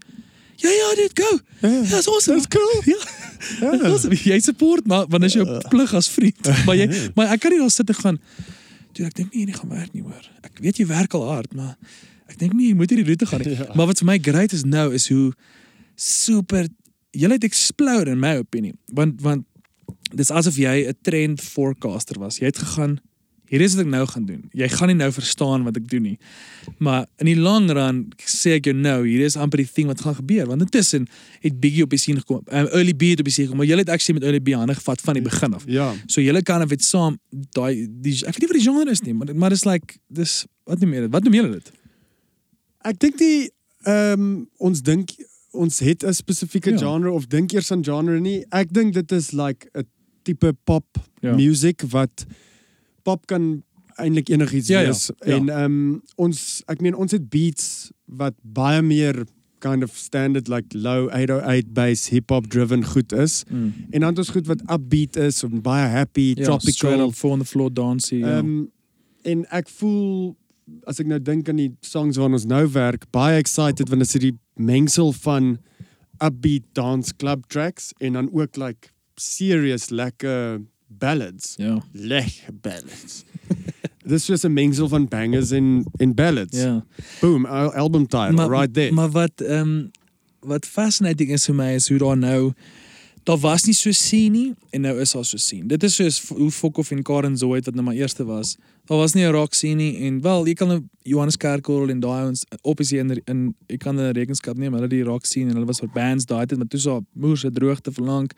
[0.62, 1.31] ja ja, dit go.
[1.61, 2.37] Ja, Ja, that's awesome.
[2.40, 2.83] That's cool.
[2.92, 3.01] Ja.
[3.61, 3.70] Ja.
[3.88, 4.16] Awesome.
[4.20, 6.49] Jy support maar want is jou plig as vriend.
[6.66, 8.18] Maar jy maar ek kan nie daar sit en gaan
[8.92, 10.25] Toe ek dink nie hierdie gaan werk nie hoor.
[10.42, 11.77] Ek weet jy werk al hard, maar
[12.29, 13.57] ek dink nie jy moet hierdie roete gaan nie.
[13.61, 13.70] Ja.
[13.79, 15.31] Maar wat vir my great is nou is hoe
[15.96, 16.66] super
[17.16, 18.75] jy het explode in my opinie.
[18.94, 19.46] Want want
[20.14, 22.38] dis asof jy 'n trend forecaster was.
[22.42, 22.99] Jy het gegaan
[23.51, 24.43] hier is wat ek nou gaan doen.
[24.55, 26.19] Jy gaan nie nou verstaan wat ek doen nie.
[26.79, 30.01] Maar in die long run sê ek jou nou, hier is amper die ding wat
[30.07, 30.47] gaan gebeur.
[30.47, 31.09] Want intussen
[31.43, 32.45] het Biggie op die scene gekom.
[32.47, 34.55] Um, Early B het op die scene gekom, maar jy het actually met Early B
[34.55, 35.65] hande gevat van die begin af.
[35.67, 35.91] Ja.
[36.07, 37.19] So julle kan of dit saam
[37.59, 40.47] daai die ek weet nie wat die genre is nie, maar maar dis like dis
[40.65, 41.11] wat noem jy dit?
[41.13, 41.73] Wat noem julle dit?
[42.85, 43.51] Ek dink die
[43.89, 45.11] ehm ons dink
[45.53, 46.79] ons het 'n spesifieke Ja.
[46.79, 48.45] genre of dink eers aan genre nie.
[48.53, 49.85] Ek dink dit is like 'n
[50.23, 50.87] tipe pop
[51.21, 51.35] Ja.
[51.35, 52.25] music wat
[53.11, 53.51] pop kan
[54.01, 55.11] eintlik enigiets Ja, ja, wees.
[55.18, 55.35] ja.
[55.37, 59.25] En ehm ons ek meen ons het beats wat baie meer
[59.61, 63.42] kind of standard like low 808 bass hip hop driven goed is.
[63.51, 63.75] Mm.
[63.90, 67.11] En dan het ons goed wat upbeat is of baie happy, Ja, tropical.
[67.12, 68.25] four on the floor dancing.
[68.25, 68.38] Ja.
[68.38, 68.62] Ehm
[69.23, 70.37] en ek voel
[70.88, 74.14] as ek nou dink aan die songs waarna ons nou werk, baie excited want dit
[74.14, 75.59] is die mengsel van
[76.25, 78.88] upbeat dance club tracks en dan ook like
[79.20, 80.62] serious lekker
[80.98, 81.55] ballads.
[81.57, 81.83] Ja.
[81.92, 83.24] Lekker ballads.
[84.11, 86.57] Dis just 'n mengsel van bangers en en ballads.
[86.57, 86.85] Ja.
[87.20, 88.92] Boom, al- album title right there.
[88.92, 89.90] Maar wat ehm um,
[90.40, 92.53] wat fascinating is vir my is hoe daar nou
[93.22, 95.66] daar was nie so sien nie en nou is daar so sien.
[95.68, 98.57] Dit is soos hoe Fokhoff en Karen Zoid wat nou maar eerste was.
[98.85, 102.00] Daar was nie 'n rock sien nie en wel jy kan nou Johannes Kerkorrel en
[102.00, 105.55] daai ons obviously in in jy kan in rekenskap neem hulle die rock sien en
[105.55, 108.31] hulle was vir bands daai tyd maar toe so moerse droogte verlang.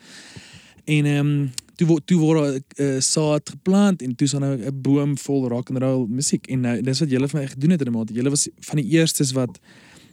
[0.85, 2.39] En ehm um, toe toe word
[2.79, 6.07] 'n uh, saad geplant en toe is daar nou 'n boom vol rock and roll
[6.09, 8.13] musiek en nou dis wat julle vir my gedoen het in 'n mate.
[8.15, 9.59] Julle was van die eerstes wat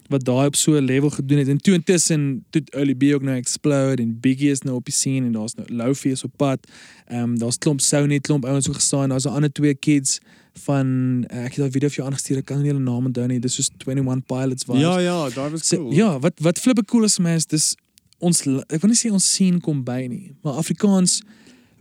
[0.09, 1.47] wat daai op so 'n level gedoen het.
[1.47, 4.93] En toe intussen toe Early B ook nou explode en Biggie is nou op die
[4.93, 6.59] scene en daar's nou Lofi is op pad.
[7.07, 9.09] Ehm um, daar's klomp Sony, klomp ouens so gestaan.
[9.09, 10.19] Daar's 'n ander twee kids
[10.53, 10.87] van
[11.31, 12.37] uh, ek het daai video vir jou aangestuur.
[12.37, 13.39] Ek kan nie hulle name onthou nie.
[13.39, 14.81] Dis soos 21 Pilots vibes.
[14.81, 15.93] Ja, ja, daai was So, cool.
[15.93, 17.75] ja, wat wat flippe cool is vir my is dis
[18.17, 21.21] ons ek wil nie sê ons sien kom by nie, maar Afrikaans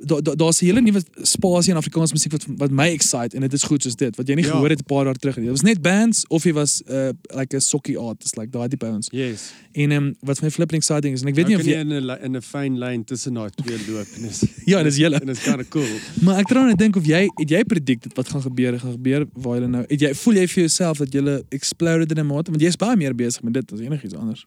[0.01, 3.41] daar da, daar's 'n hele nuwe spasie in Afrikaans musiek wat wat my excite en
[3.43, 4.51] dit is goed soos dit wat jy nie Ja.
[4.51, 5.45] gehoor het 'n paar jaar terug nie.
[5.45, 8.87] Dit was net bands of jy was uh, like 'n sokkie artist like daai tipe
[8.87, 9.09] ouens.
[9.11, 9.53] Yes.
[9.73, 11.81] En um, wat vir my flipping exciting is en ek weet Nou nie of jy
[11.81, 15.19] in 'n in 'n fyn lyn tussen daai twee loop en is Ja, dis julle.
[15.21, 15.87] en is kind of cool.
[16.23, 18.93] Maar ek trou net dink of jy het jy predict dit wat gaan gebeur, gaan
[18.93, 19.85] gebeur waar jy nou.
[19.89, 22.97] Het jy voel jy vir jouself dat jy exploded in 'n mate want jy's baie
[22.97, 24.47] meer besig met dit as enigiets anders.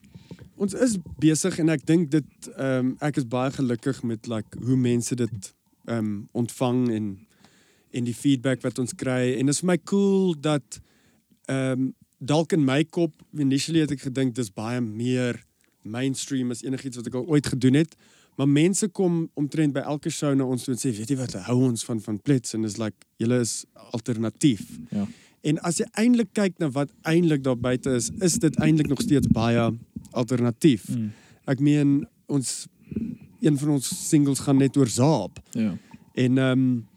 [0.62, 4.62] Ons is besig en ek dink dit ehm um, ek is baie gelukkig met like
[4.62, 5.52] hoe mense dit
[5.88, 6.12] ehm um,
[6.44, 7.12] ontvang en
[7.92, 10.80] en die feedback wat ons kry en dit is vir my cool dat
[11.50, 11.90] ehm um,
[12.22, 15.42] dalk in my kop initially het ek gedink dis baie meer
[15.82, 17.96] mainstream as enigiets wat ek al ooit gedoen het.
[18.38, 21.34] Maar mense kom omtrent by elke show na ons toe en sê weet jy wat
[21.48, 24.62] hou ons van van Plets en is like julle is alternatief.
[24.92, 25.08] Ja.
[25.42, 29.02] En as jy eintlik kyk na wat eintlik daar buite is, is dit eintlik nog
[29.02, 29.72] steeds baie
[30.12, 30.88] alternatief.
[30.90, 31.12] Mm.
[31.46, 32.68] Ek meen ons
[33.42, 35.78] een van ons singles gaan net oor Zaap Ja.
[36.14, 36.88] en ehm um,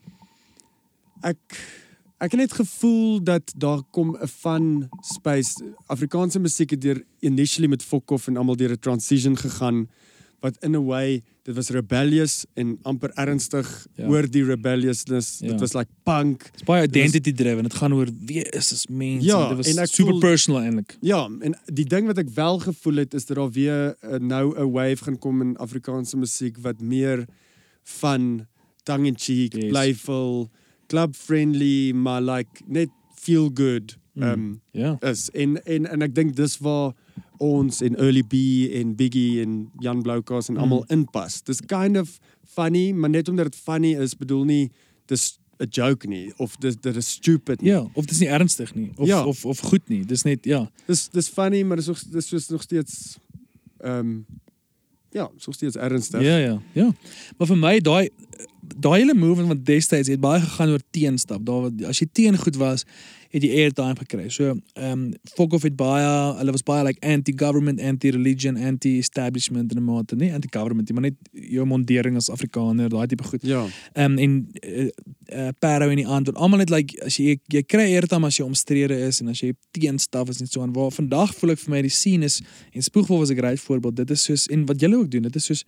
[1.21, 1.39] ek
[2.19, 7.69] ek het net gevoel dat daar kom 'n fun space Afrikaanse musiek het deur initially
[7.69, 9.89] met Fokhoff en almal deur 'n transition gegaan
[10.41, 14.05] wat in a way dit was rebellious en amper ernstig Ja.
[14.05, 14.09] ja.
[14.11, 15.49] oor die rebelliousness Ja.
[15.53, 17.63] dit was like punk Dit's baie identity driven.
[17.63, 19.27] Dit gaan oor wie is as mense.
[19.27, 20.97] Ja, dit was super voel- personal eintlik.
[21.01, 24.57] Ja, en die ding wat ek wel gevoel het is dat daar weer uh, nou
[24.59, 27.27] 'n wave gaan kom in Afrikaanse musiek wat meer
[27.83, 28.47] van
[28.83, 29.69] tongue in cheek, Yes.
[29.71, 30.51] playful,
[30.87, 34.23] club friendly, maar like net feel good Mm.
[34.23, 34.97] um Ja.
[35.01, 35.31] is.
[35.31, 36.93] En en en ek dink dis waar
[37.39, 38.35] ons en Early B
[38.81, 40.61] en Biggie en Jan Bloukas en Mm.
[40.61, 41.43] almal inpas.
[41.43, 44.71] Dis kind of funny, maar net omdat dit funny is, bedoel nie
[45.07, 47.71] dis 'n joke nie of dis dit is stupid nie.
[47.71, 49.25] Ja, of dis nie ernstig nie of Ja.
[49.27, 50.05] of of goed nie.
[50.05, 50.71] Dis net ja.
[50.87, 53.19] Dis dis funny, maar dis nog dis soos nog steeds
[53.81, 54.27] ehm um,
[55.13, 56.23] ja, so steeds ernstig.
[56.23, 56.93] Ja, ja, ja.
[57.39, 58.09] Maar vir my daai
[58.77, 61.45] daai hele movement van destyds het baie gegaan oor teenstap.
[61.45, 62.85] Daar wat- as jy teen goed was,
[63.35, 64.29] het jy airtime gekry.
[64.31, 66.07] So, ehm um, Fokhoff het baie,
[66.39, 71.51] hulle was baie like anti-government, anti-religion, anti-establishment in 'n mate, nie anti-government, nie, maar net
[71.51, 73.43] jou mondering as Afrikaner, daai tipe goed.
[73.43, 73.67] Ja.
[73.93, 74.89] Ehm um, en uh,
[75.33, 78.45] uh, Parow en die ander, almal net like as jy jy kry airtime as jy
[78.45, 80.73] omstrede is en as jy teenstaf is en so aan.
[80.73, 82.41] Waar vandag voel ek vir my die scene is
[82.73, 83.97] en Spoegwolf was 'n great voorbeeld.
[83.97, 85.65] Dit is soos en wat julle ook doen, dit is soos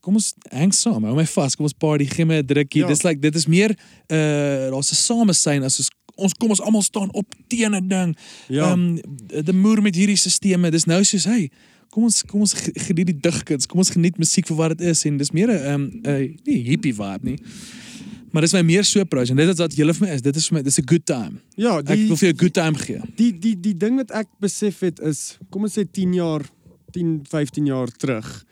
[0.00, 2.80] kom ons hang saam, hou my vas, kom ons party, gee my 'n drukkie.
[2.82, 2.86] Ja.
[2.88, 3.70] Dis like dit is meer
[4.08, 8.16] uh daar's 'n samesyn as ons ons kom ons almal staan op teen 'n ding.
[8.48, 8.70] Ja.
[8.72, 11.50] Ehm um, die moer met hierdie stelsels, dis nou soos hey,
[11.90, 14.88] kom ons kom ons ge- geniet die digkuns, kom ons geniet musiek vir wat dit
[14.88, 17.38] is en dis meer 'n um, 'n nie hippie vibe nie.
[18.32, 20.22] Maar dis my meer so approach en dit is wat julle vir my is.
[20.22, 21.40] Dit is vir my dis 'n good time.
[21.56, 23.00] ja, Ek die wil vir jou 'n good time gee.
[23.16, 26.42] die die die ding wat ek besef het is kom ons sê 10 jaar
[26.92, 28.44] 10 15 jaar terug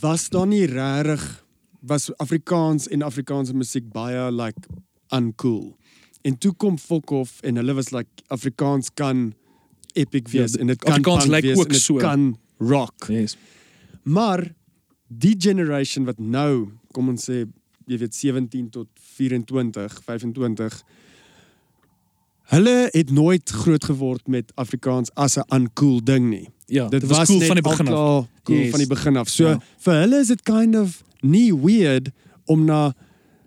[0.00, 1.44] was daar nie regtig
[1.80, 4.68] was Afrikaans en Afrikaanse musiek baie like
[5.08, 5.76] uncool.
[6.22, 9.32] En toe kom Fokhoff en hulle was like Afrikaans kan
[9.92, 11.96] epic Ja, wees en dit kan Afrikaans lyk wees ook en so.
[11.96, 13.08] kan rock.
[13.08, 13.36] Yes.
[14.02, 14.54] Maar
[15.06, 17.44] die generation wat nou, kom ons sê,
[17.86, 20.82] jy weet 17 tot 24, 25
[22.52, 26.48] Hulle het nooit groot geword met Afrikaans as 'n uncool ding nie.
[26.72, 27.92] Ja, Dit dit was cool net van die begin af.
[27.92, 28.70] al klaar Cool Yes.
[28.70, 29.28] van die begin af.
[29.28, 29.58] So Ja.
[29.78, 32.08] vir hulle is dit kind of nie weird
[32.46, 32.92] om na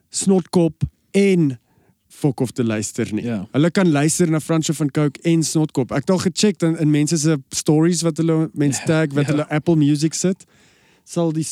[0.10, 1.60] Snotkop en
[2.08, 3.24] Fokhoff te luister nie.
[3.26, 3.48] Ja.
[3.52, 5.92] Hulle kan luister na Fransjo van Cooke en Snotkop.
[5.92, 9.32] Ek het al gecheckt in, in mense se stories wat hulle mense tag wat ja.
[9.34, 10.46] hulle Apple Music sit.
[11.04, 11.46] Sal die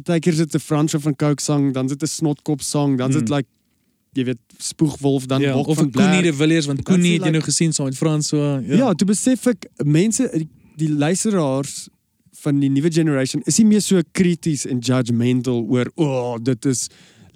[0.00, 3.34] partykeer sit 'n Fransjo van Cooke sang, dan sit 'n Snotkop sang, dan sit Mm.
[3.36, 3.48] like
[4.14, 7.30] jy weet spoegwolf dan ja, Bok of Koenie de Villiers want Koenie het jy like-
[7.36, 8.60] nou gesien saam met Frans so ja.
[8.76, 11.86] Ja, toe besef ek mense die, luisteraars
[12.42, 16.68] van die nuwe generation is nie meer so krities en judgmental oor o, oh, dit
[16.68, 16.86] is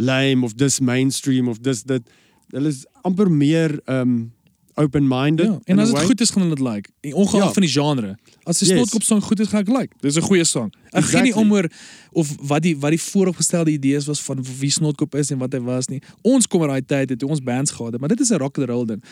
[0.00, 2.04] lame of dis mainstream of dis dit.
[2.52, 4.32] Hulle is amper meer um
[4.80, 5.46] open-minded.
[5.46, 6.90] Ja, in en as dit goed is gaan hulle dit like.
[7.12, 7.52] Ongeag Ja.
[7.52, 8.14] van die genre.
[8.46, 8.76] As die Yes.
[8.76, 9.94] snotkop song goed is, gaan ek like.
[10.00, 10.72] Dis 'n goeie song.
[10.92, 11.42] Ek gee nie Exactly.
[11.42, 11.68] om oor
[12.12, 15.60] of wat die wat die vooropgestelde idees was van wie snotkop is en wat hy
[15.60, 16.00] was nie.
[16.22, 18.68] Ons kom uit daai tyd het ons bands gehad maar dit is 'n rock and
[18.68, 19.02] roll ding.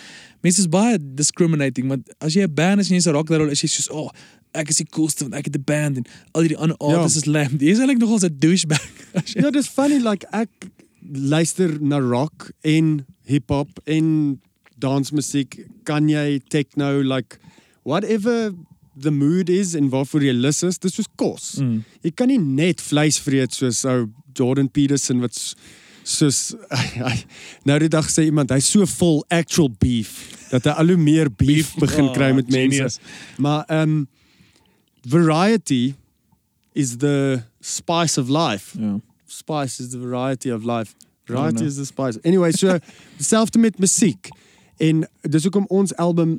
[0.43, 3.41] Mense is baie discriminating want as jy 'n band is en jy's 'n rock and
[3.41, 4.11] roll is jy soos, "Oh,
[4.55, 7.25] ek is die coolste want ek het 'n band en al hierdie ander artists is
[7.27, 8.83] lame." Dis eintlik nogal 'n douchebag.
[9.35, 10.49] Ja, dis funny like ek
[11.13, 14.41] luister na rock en hip-hop en
[14.79, 17.39] dansmusiek, kan jy techno like
[17.85, 18.53] whatever
[19.03, 21.55] the mood is en waarvoor jy lus is, dis soos kos.
[21.63, 21.83] Mm.
[22.03, 24.09] Jy kan nie net vleis vreet soos ou
[24.39, 25.35] Jordan Peterson wat
[26.09, 26.55] soos
[27.69, 30.15] nou die dag sê iemand hy's so vol actual beef
[30.49, 32.97] dat hy al hoe meer beef, Beef, begin oh, kry met genius.
[32.99, 33.43] mense.
[33.45, 34.07] Maar um
[35.07, 35.95] variety
[36.75, 38.99] is the spice of life Ja.
[39.27, 40.95] spice is the variety of life.
[41.27, 41.67] don't Variety know.
[41.67, 42.19] is the spice.
[42.25, 42.79] Anyway, so
[43.19, 44.29] dieselfde met musiek.
[44.81, 46.39] En dis hoekom ons album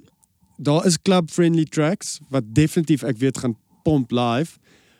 [0.59, 4.57] daar is club friendly tracks wat definitief ek weet gaan pomp live.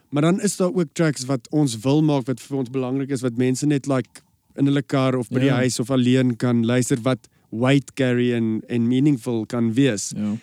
[0.10, 3.22] Maar dan is daar ook tracks wat ons wil maak wat vir ons belangrik is
[3.22, 4.24] wat mense net like
[4.58, 5.60] in hulle kar of by die Ja.
[5.62, 10.12] huis of alleen kan luister wat weight carry en en meaningful kan wees.
[10.16, 10.34] Ja.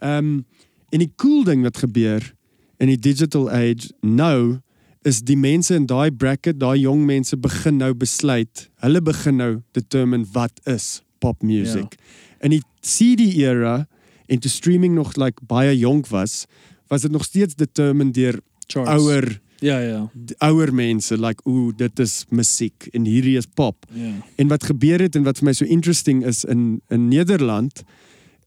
[0.00, 0.44] Ehm um,
[0.90, 2.32] en die cool ding wat gebeur
[2.78, 4.58] in die digital age nou
[5.02, 8.68] is die mense in daai bracket, daai jong mense begin nou besluit.
[8.82, 11.94] Hulle begin nou determine wat is pop music.
[12.40, 13.86] In die CD era
[14.30, 16.44] en toe streaming nog like baie jonk was,
[16.88, 18.40] was dit nog steeds determined deur
[18.74, 20.10] ouer Ja, ja.
[20.38, 23.84] ouer mense like ooh dit is musiek en hierdie is pop.
[23.92, 24.12] Ja.
[24.40, 27.82] En wat gebeur het en wat vir my so interesting is in in Nederland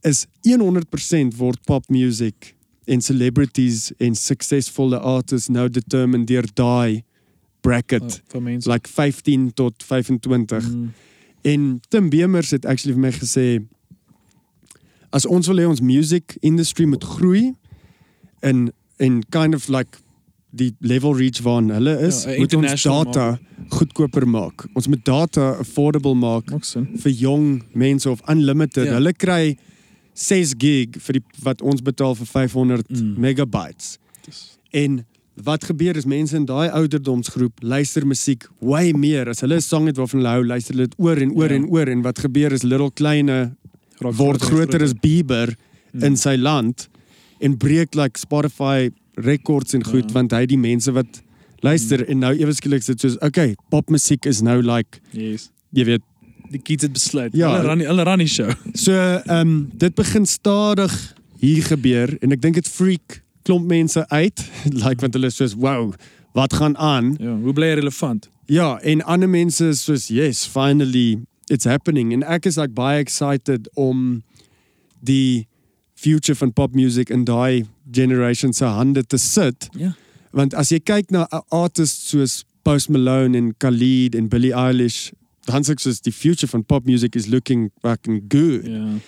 [0.01, 7.03] is 100% word pop music en celebrities en suksesvolle artists nou determined deur daai
[7.61, 8.69] bracket mense.
[8.69, 10.71] like 15 tot 25.
[10.71, 10.91] Mm.
[11.41, 13.47] En Tim Bemers het actually vir my gesê
[15.13, 17.53] as ons wil hê ons music industry moet groei
[18.41, 19.97] en en kind of like
[20.53, 23.39] die level reach waarna hulle is, Ja, moet ons data
[23.73, 24.67] goedkoper maak.
[24.77, 26.51] Ons moet data affordable maak
[27.01, 28.85] vir jong mense of unlimited.
[28.85, 28.93] Ja.
[28.99, 29.57] Hulle kry
[30.13, 33.15] 6 gig vir die wat ons betaal vir 500 Mm.
[33.17, 33.97] megabytes.
[34.25, 35.05] Dis- En
[35.43, 39.87] wat gebeur is mense in daai ouderdomsgroep luister musiek way meer as hulle 'n song
[39.87, 41.55] het waarvan hulle hou, luister hulle dit oor en oor Ja.
[41.55, 43.55] en oor en wat gebeur is little kleine
[44.01, 45.55] Raak word groter as Bieber
[45.93, 46.03] Mm.
[46.03, 46.87] in sy land
[47.39, 50.13] en breek like Spotify rekords en goed Ja.
[50.13, 51.21] want hy die mense wat
[51.61, 55.51] luister en nou ewe skielik is dit soos okay, popmusiek is nou like Yes.
[55.73, 56.01] jy weet
[56.51, 57.33] Die kids het besluit.
[57.33, 57.49] Ja.
[57.49, 58.49] Hulle ran hulle ran die show.
[58.75, 64.03] So ehm um, dit begin stadig hier gebeur en ek dink dit freak klomp mense
[64.09, 64.43] uit
[64.83, 65.93] like want hulle is soos wow
[66.33, 68.29] wat gaan aan Ja, hoe bly relevant?
[68.47, 71.19] ja en ander mense is soos yes finally
[71.53, 74.23] it's happening en ek is like baie excited om
[75.03, 75.47] die
[75.95, 79.93] future van pop music in daai generation se hande te sit Ja.
[80.33, 85.11] want as jy kyk na 'n artist soos Post Malone en Khalid en Billie Eilish
[85.45, 88.99] dan sê ek soos die future van pop music is looking fucking good Ja.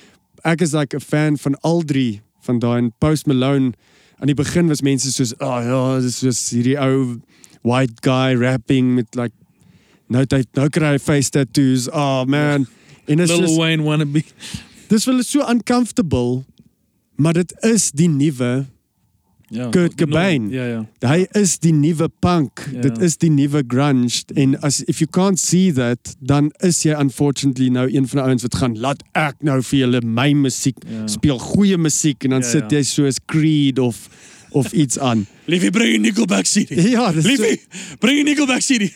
[0.43, 3.73] ek is like 'n fan van al drie van daai en Post Malone
[4.19, 7.19] aan die begin was mense soos ag oh, ja, dis soos hierdie ou
[7.63, 9.34] white guy rapping met like
[10.08, 11.88] nou hy nou kry hy face tattoos.
[11.91, 12.68] Oh man.
[13.06, 14.24] En dit is Lil just, Wayne wannabe.
[14.89, 16.44] dis wel so uncomfortable.
[17.15, 18.65] Maar dit is die nuwe
[19.54, 19.70] Ja.
[19.70, 20.50] Kurt Cobain.
[20.50, 20.80] Ja, ja.
[21.08, 22.63] Hy is die nuwe punk.
[22.74, 22.82] Ja.
[22.82, 26.96] Dit is die nuwe grunge en as if you can't see that, dan is jy
[27.00, 30.82] unfortunately nou een van die ouens wat gaan laat ek nou vir julle my musiek
[30.89, 31.06] Ja.
[31.08, 32.78] speel goeie musiek en dan Ja, sit ja.
[32.78, 34.10] jy soos Creed of
[34.52, 35.28] of iets aan.
[35.46, 36.70] Liefie, bring Nickelback CD.
[36.96, 37.60] Ja, dis so, Liefie,
[38.00, 38.89] bring die Nickelback CD.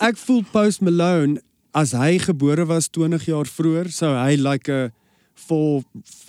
[0.00, 1.40] Ek voel Post Malone
[1.74, 4.92] as hy gebore was 20 jaar vroeër, sou hy like 'n
[5.34, 5.82] for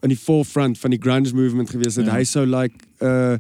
[0.03, 2.05] in die forefront van die grunge movement gewees het.
[2.05, 2.13] Ja.
[2.13, 3.38] Hy sou like 'n uh,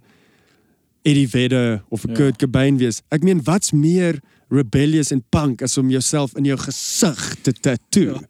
[1.05, 2.15] Eddie Vedder of 'n Ja.
[2.15, 3.01] Kurt Cobain wees.
[3.11, 8.13] Ek meen, wat's meer rebellious en punk as om jouself in jou gesig te tattoo?
[8.13, 8.21] Ja.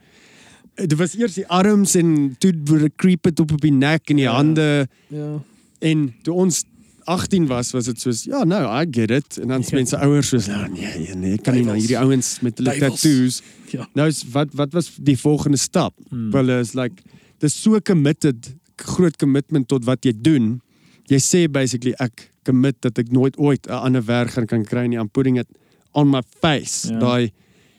[0.88, 4.16] Dit was eers die arms en toe word creep het op op die nek en
[4.16, 4.34] die Ja.
[4.36, 5.42] hande Ja.
[5.80, 6.64] en toe ons
[7.10, 9.76] 18 was was dit soos ja nou I get it en dan Ja.
[9.80, 13.42] mense ouers soos nou nee nee, nee kan nie nou hierdie ouens met hulle tattoos
[13.74, 13.88] Ja.
[13.98, 16.32] nou is wat wat was die volgende stap Hmm.
[16.34, 17.02] hulle is like
[17.40, 20.62] dis so committed groot commitment tot wat jy doen
[21.10, 24.88] jy sê basically ek commit dat ek nooit ooit 'n ander werk gaan kan kry
[24.88, 25.48] nie I'm putting it
[25.94, 27.00] on my face Ja.
[27.00, 27.32] daai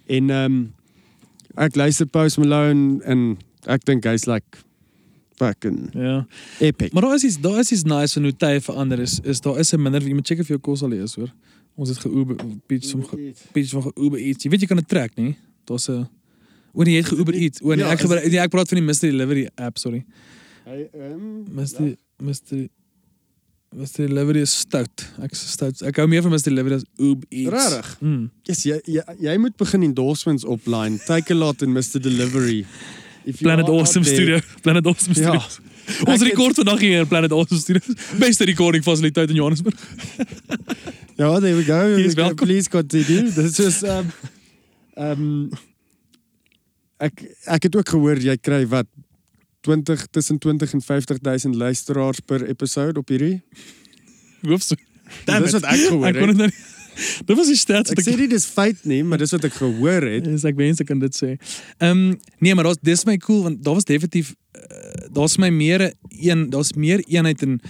[0.08, 0.72] en ehm um,
[1.56, 4.58] ek luister Post Malone en ek dink hy's like
[5.40, 6.26] fucking Ja.
[6.60, 6.92] epic.
[6.92, 9.18] Maar daar is iets daar is iets nice van hoe tye verander is.
[9.24, 11.32] Is daar is 'n minder jy moet check of jou kos al is hoor.
[11.76, 13.00] Ons het geoeber pitch som
[13.52, 14.42] pitch van geoeber eats.
[14.44, 15.36] Jy weet jy kan dit trek, nie?
[15.64, 16.08] Daar's 'n
[16.72, 17.60] O nee, jy het geoeber eats.
[17.62, 20.04] O nee, Ja, ek gebruik nee, ek praat van die Mystery Delivery app, sorry.
[20.64, 22.68] Hy ehm Mystery Mystery
[23.76, 25.04] Mystery Delivery is stout.
[25.22, 25.82] Ek is stout.
[25.86, 27.50] Ek hou meer van Mystery Delivery as Uber Eats.
[27.54, 27.90] Rarig?
[28.00, 28.30] Mm.
[28.48, 30.98] Yes, jy, jy jy moet begin endorsements opline.
[31.06, 32.64] Take a lot in Mr Delivery.
[33.30, 34.40] If you Planet Awesome there- Studio.
[34.66, 35.38] Planet Awesome Ja.
[35.38, 35.68] Studio.
[36.06, 37.94] Ons Ek rekord vandag hier in Planet Awesome Studio.
[38.20, 39.74] Beste recording fasiliteit in Johannesburg.
[41.20, 41.80] Ja, there we go.
[41.98, 42.46] He is welcome.
[42.46, 43.26] Please continue.
[43.36, 44.06] This is um
[44.96, 45.50] um
[47.00, 48.88] ek ek het ook gehoor jy kry wat
[49.68, 53.42] 20 tussen 20 en 50000 luisteraars per episode op hierdie.
[54.48, 54.76] Hoef so.
[55.28, 55.60] Damn Dis it.
[55.60, 56.38] wat ek gehoor Ek kon het.
[56.38, 56.56] dit nou nie.
[57.26, 59.56] Dit was die stats Ek wat sê nie dis feit nie, maar dis wat ek
[59.58, 60.26] gehoor het.
[60.28, 61.36] Dis ek wens ek kan dit sê.
[61.78, 65.50] Ehm um, nee, maar daar's dis my cool want daar was definitief uh, daar's my
[65.50, 67.60] meer een, daar's meer eenheid in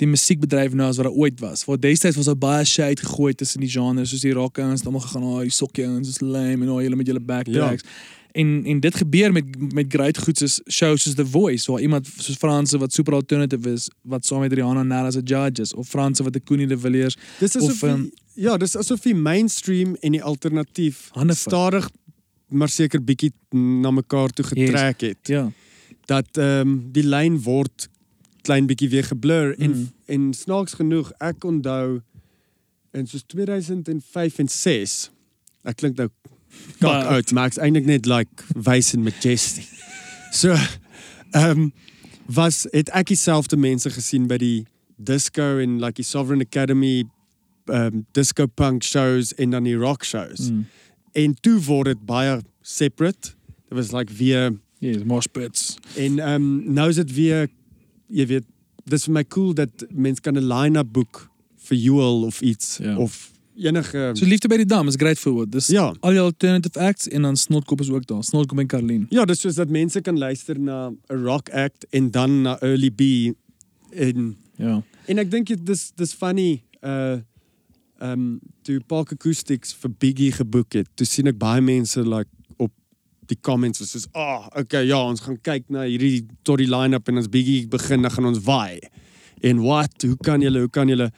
[0.00, 1.64] die musiekbedryf nou as wat daar ooit was.
[1.64, 4.88] Waar destyds was daar baie shade gegooi tussen die genres soos die rock ouens, het
[4.90, 7.82] almal gegaan, "Ag, oh, die sokkie ouens is lame en al julle met julle backtracks."
[7.82, 8.15] Ja.
[8.36, 12.06] En en dit gebeur met met great goed soos shows soos The Voice waar iemand
[12.16, 15.72] soos Franse wat super alternative is wat saam met Rihanna Nel as 'n judge is
[15.74, 18.12] of Franse wat 'n Koenie de Villiers Dis Of, asof ehm, die,
[18.44, 21.36] ja, dis asof die mainstream en die alternatief vat.
[21.36, 21.88] stadig
[22.48, 23.32] maar seker bietjie
[23.82, 25.18] na mekaar toe getrek het.
[25.22, 25.50] ja.
[26.06, 27.88] dat ehm um, die lyn word
[28.42, 29.88] klein bietjie weer geblur en Mm.
[30.06, 32.00] en snaaks genoeg ek onthou
[32.92, 35.10] in soos 2005 en 6
[35.64, 36.08] ek klink nou
[36.78, 39.68] kak Maar- uit maar ek's eintlik net like wys en majestic
[40.32, 40.54] so
[41.30, 41.72] ehm um,
[42.26, 44.66] was het ek dieselfde mense gesien by die
[44.96, 47.04] disco en like die Sovereign Academy
[47.66, 50.66] ehm um, disco punk shows en dan die rock shows Mm.
[51.12, 53.34] en toe word dit baie separate
[53.68, 55.78] dit was like weer Yes, mosh pits.
[55.96, 57.48] En ehm um, nou is dit weer
[58.12, 58.44] jy weet
[58.84, 61.30] dis vir my cool dat mens kan 'n line-up boek
[61.68, 62.96] vir Joel of iets Ja.
[62.96, 65.52] of enige So liefde by die dam is great forward.
[65.52, 65.94] Dis Ja.
[66.00, 68.22] al die alternative acts en dan Snotkop is ook daar.
[68.24, 69.06] Snotkop en Karlien.
[69.10, 72.90] Ja, dis soos dat mense kan luister na 'n rock act en dan na Early
[72.90, 73.32] B
[73.92, 74.82] en Ja.
[75.06, 77.18] en ek dink dit dis dis funny uh
[77.98, 80.88] ehm um, toe Park Acoustics vir Biggie geboek het.
[80.94, 82.70] Toe sien ek baie mense like op
[83.26, 86.68] die comments was soos, "Ah, oh, okay, ja, ons gaan kyk na hierdie tot die
[86.68, 88.78] line-up en as Biggie begin dan gaan ons waai."
[89.40, 90.02] En wat?
[90.02, 90.58] Hoe kan julle?
[90.58, 91.10] Hoe kan julle?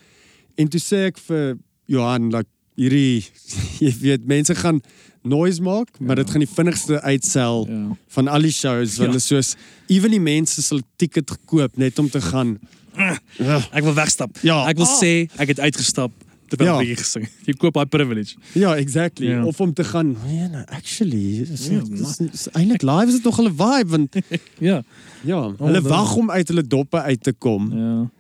[0.57, 2.49] En toe sê ek vir Johan, like
[2.79, 3.25] hierdie
[3.85, 4.81] jy weet mense gaan
[5.29, 6.23] noise maak, maar Ja.
[6.23, 7.97] dit gaan die vinnigste uitsel Ja.
[8.15, 9.17] van al die shows want Ja.
[9.17, 9.55] is soos
[9.89, 12.59] ewen die mense sal ticket gekoop net om te gaan.
[12.97, 13.19] Ja.
[13.77, 14.39] Ek wil wegstap.
[14.43, 14.67] Ja.
[14.69, 14.99] Ek wil Ah.
[15.03, 16.13] sê ek het uitgestap
[16.49, 16.81] terwyl Ja.
[16.81, 16.95] ek ja.
[17.03, 17.27] gesing.
[17.45, 18.37] Jy koop daai privilege.
[18.55, 19.29] Ja, exactly.
[19.29, 19.45] Ja.
[19.45, 23.25] Of om te gaan, nee, nou, actually, dis Ja, dis- dis eintlik live is dit
[23.25, 24.17] nog 'n vibe want
[24.69, 24.83] Ja.
[25.25, 25.93] ja, hulle wel.
[25.93, 27.73] wag om uit hulle doppe uit te kom.
[27.73, 28.11] Ja.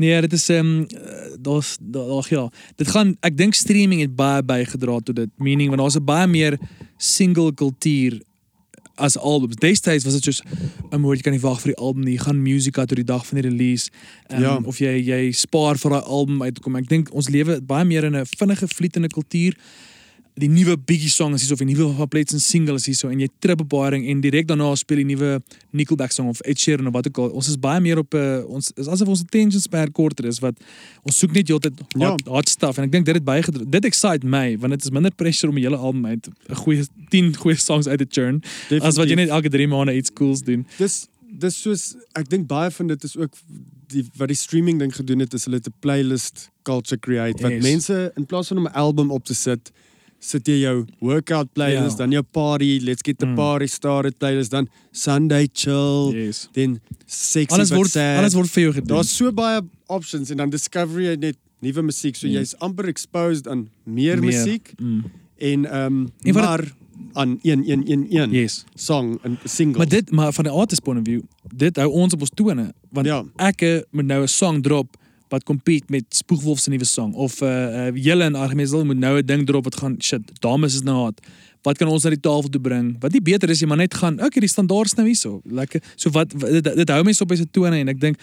[0.00, 0.86] Nee, dit is ehm um,
[1.44, 2.46] daar's daar ja.
[2.80, 5.30] Dit gaan ek dink streaming het baie bygedra tot dit.
[5.36, 6.58] Meaning want daar's 'n baie meer
[6.96, 8.20] single kultuur
[8.96, 9.56] as albums.
[9.56, 10.42] Destyds was dit soos
[10.92, 12.16] um, hoor jy kan nie wag vir die album nie.
[12.16, 13.90] Jy gaan music uit tot die dag van die release.
[14.32, 14.56] Um, Ja.
[14.64, 16.76] of jy jy spaar vir daai album uit te kom.
[16.76, 19.56] Ek dink ons lewe baie meer in 'n vinnige vlietende kultuur.
[20.40, 23.28] Die nuwe Biggie song is of die nuwe Van Pletzen single is so en jy
[23.44, 25.40] trip op daai ding en direk daarna speel die nuwe
[25.76, 27.32] Nickelback song of Ed Sheeran of wat ook al.
[27.36, 30.56] Ons is baie meer op uh, ons is asof ons attention span korter is wat
[31.04, 33.66] ons soek net heeltyd hot, hot stuff en ek dink dit het bygedra.
[33.76, 36.86] Dit excite my want dit is minder pressure om 'n hele album uit 'n goeie
[37.10, 38.42] 10 goeie songs uit te churn
[38.80, 40.66] as wat jy net elke 3 maande iets cools doen.
[40.78, 41.06] dis
[41.38, 43.34] dis soos ek dink baie van dit is ook
[43.90, 47.52] die wat die streaming ding gedoen het is hulle het 'n playlist culture create wat
[47.52, 47.62] Yes.
[47.62, 49.72] mense in plaas van om 'n album op te sit
[50.20, 52.04] sit jy jou workout playlist Ja.
[52.04, 53.34] dan jou party let's get the Mm.
[53.36, 56.48] party started playlist dan Sunday chill Yes.
[56.52, 58.18] dan sexy Alles word sad.
[58.18, 58.96] alles word vir jou gedoen.
[58.96, 62.16] Daar's so baie options en dan discover jy net nuwe musiek.
[62.16, 62.38] So Ja.
[62.40, 64.24] jy's amper exposed aan meer, Meer.
[64.30, 65.04] musiek Mm.
[65.38, 66.72] en ehm um, En maar
[67.14, 68.64] aan een een een Yes.
[68.74, 69.78] song 'n single.
[69.78, 71.20] Maar dit maar van 'n artist point of view,
[71.54, 73.24] dit hou ons op ons tone want Ja.
[73.36, 74.96] ek moet nou 'n song drop
[75.30, 79.16] wat compete met Spoegwolf se nuwe song of uh, uh julle in Argemesel moet nou
[79.18, 81.20] 'n ding drop wat gaan shit, dames is nou hot.
[81.62, 82.96] Wat kan ons na die tafel toe bring?
[83.02, 85.40] Wat nie beter is jy maar net gaan, okay, die standaard is nou hierso.
[85.44, 85.82] Lekker.
[85.94, 88.16] So wat dit, dit hou mense op by se tone en ek dink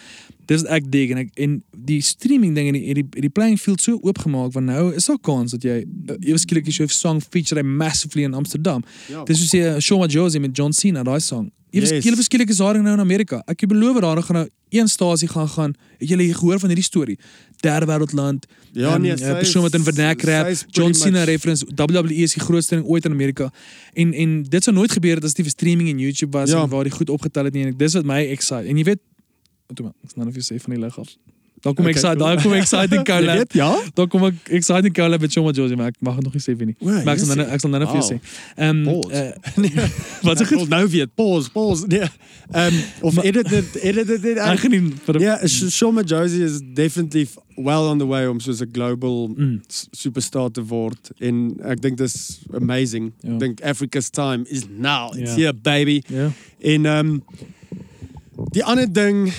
[0.49, 3.81] dis ek dig en ek en die streaming ding en die die, die playing field
[3.81, 7.21] so oopgemaak want nou is daar kans dat jy uh, ewe skielik is jou song
[7.21, 8.83] feature massively in Amsterdam.
[9.11, 9.23] ja.
[9.23, 11.51] Dis soos jy Shoma Josie met John Cena daai song.
[11.69, 12.03] Ewe Yes.
[12.05, 12.25] yes.
[12.25, 13.43] skielik is daar nou in Amerika.
[13.45, 15.75] Ek beloof daar gaan nou een stasie gaan gaan.
[15.97, 17.17] Het julle gehoor van hierdie storie?
[17.59, 18.45] Derde wêreldland.
[18.71, 20.47] Ja, ehm, nee, eh, sy persoon wat in vernaak sy rap.
[20.69, 21.65] John Cena much- reference.
[21.75, 23.51] WWE is die grootste ding ooit in Amerika.
[23.93, 26.61] En en dit sou nooit gebeur het as dit vir streaming en YouTube was Ja.
[26.63, 28.67] en waar die goed opgetel het nie en dis wat my excite.
[28.67, 28.99] En jy weet,
[29.67, 31.15] wat ek sê nou of jy sê van die lig af.
[31.61, 32.27] Dan kom Okay, ek excited, cool.
[32.35, 33.37] dan kom ek exciting Jy collab.
[33.37, 33.69] weet, ja?
[33.93, 36.53] Dan kom ek exciting collab met Choma Josie, maar ek mag het nog nie sê
[36.57, 36.75] wie nie.
[36.79, 38.11] O, Maar ek sal yes, nou ek sal nou net vir jou Wow.
[38.13, 38.19] sê.
[38.57, 39.11] Ehm Pause.
[39.11, 39.31] eh,
[39.63, 39.87] Nee.
[40.27, 41.15] wat Ek sê wil nou weet.
[41.15, 41.87] Pause, pause.
[41.87, 42.05] Nee.
[42.53, 44.59] Ehm of Maar- edit dit edit dit dit Ek uit.
[44.59, 48.39] gaan nie vir Ja, Sh- Shoma Josie is definitely f- well on the way om
[48.39, 49.61] soos 'n global Mm.
[49.67, 53.13] s- superstar te word en ek dink dis amazing.
[53.23, 53.33] Ja.
[53.33, 55.09] Ek dink Africa's time is now.
[55.17, 55.35] It's Ja.
[55.35, 56.03] here baby.
[56.07, 56.29] Ja.
[56.61, 57.23] En ehm um,
[58.53, 59.33] die ander ding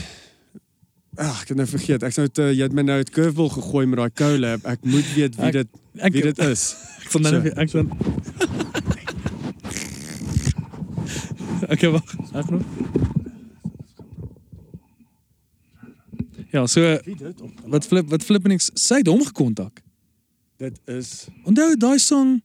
[1.19, 2.05] Ag, ek het nou vergeet.
[2.07, 4.67] Ek sou te, jy het my nou uit curveball gegooi met daai collab.
[4.71, 6.69] Ek moet weet wie dit Ek wie dit is.
[7.03, 7.89] ek sal nou ek sal
[11.69, 12.13] Okay, wag.
[12.39, 12.63] Ek nog.
[16.55, 17.51] Ja, so op?
[17.67, 19.83] wat flip wat flip niks sy het hom gekontak.
[20.63, 22.39] Dit is Onthou daai song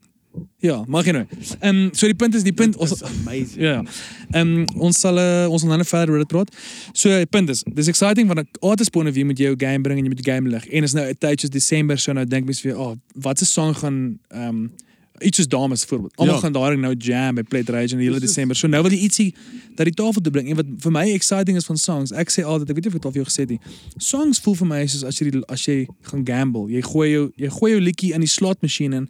[0.64, 1.26] Ja, mag jy nou.
[1.60, 3.62] Ehm um, so die punt is die punt ons is amazing.
[3.62, 3.84] Ja.
[4.32, 6.50] Ehm um, ons sal uh, ons sal nou verder oor dit praat.
[6.94, 9.58] So die punt is, dis exciting want 'n artist point of view moet jy jou
[9.58, 10.66] game bring en jy moet die game lig.
[10.68, 13.38] En is nou 'n tyd soos Desember so nou dink mens weer, "Ag, oh, wat
[13.40, 14.72] se song gaan ehm um,
[15.20, 16.16] iets soos dames voorbeeld.
[16.16, 16.42] Almal Ja.
[16.42, 18.56] gaan daar nou jam by Plate Rage in die hele Desember.
[18.56, 19.36] So nou wil jy ietsie
[19.76, 20.50] dat die tafel te bring.
[20.50, 22.96] En wat vir my exciting is van songs, ek sê altyd, ek weet nie of
[22.96, 23.60] ek dit al vir jou gesê het nie.
[23.98, 26.68] Songs voel vir my soos as jy die, as jy gaan gamble.
[26.72, 29.10] Jy gooi jou jy gooi jou liedjie in die slot masjien in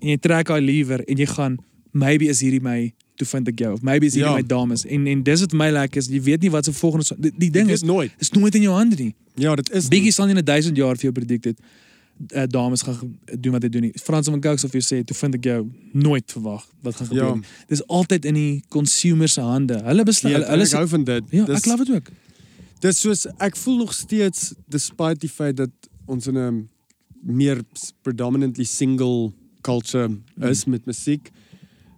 [0.00, 1.58] en jy trek daai lever en jy gaan
[1.92, 4.36] maybe is hierdie my toe vind ek jou of maybe is hierdie Ja.
[4.36, 7.04] my dames en en dis wat my lekker is jy weet nie wat se volgende
[7.04, 8.12] song die, die ding is nooit.
[8.18, 10.76] is nooit in jou hande nie Ja, dit is Biggie sal nie in 'n 1000
[10.76, 11.58] jaar vir jou predict het
[12.34, 15.16] uh, dames gaan doen wat hy doen nie Frans van sal vir jou sê toe
[15.16, 17.40] vind ek jou nooit verwag wat gaan gebeur Ja.
[17.68, 21.04] dis altyd in die consumer se hande hulle besluit Ja, hulle, hulle ek hou van
[21.04, 21.24] dit.
[21.30, 22.10] ja Dis- ek love dit ook
[22.80, 25.70] Dis soos ek voel nog steeds despite die feit dat
[26.06, 26.68] ons in 'n
[27.22, 27.62] meer
[28.02, 31.30] predominantly single culture is met musiek.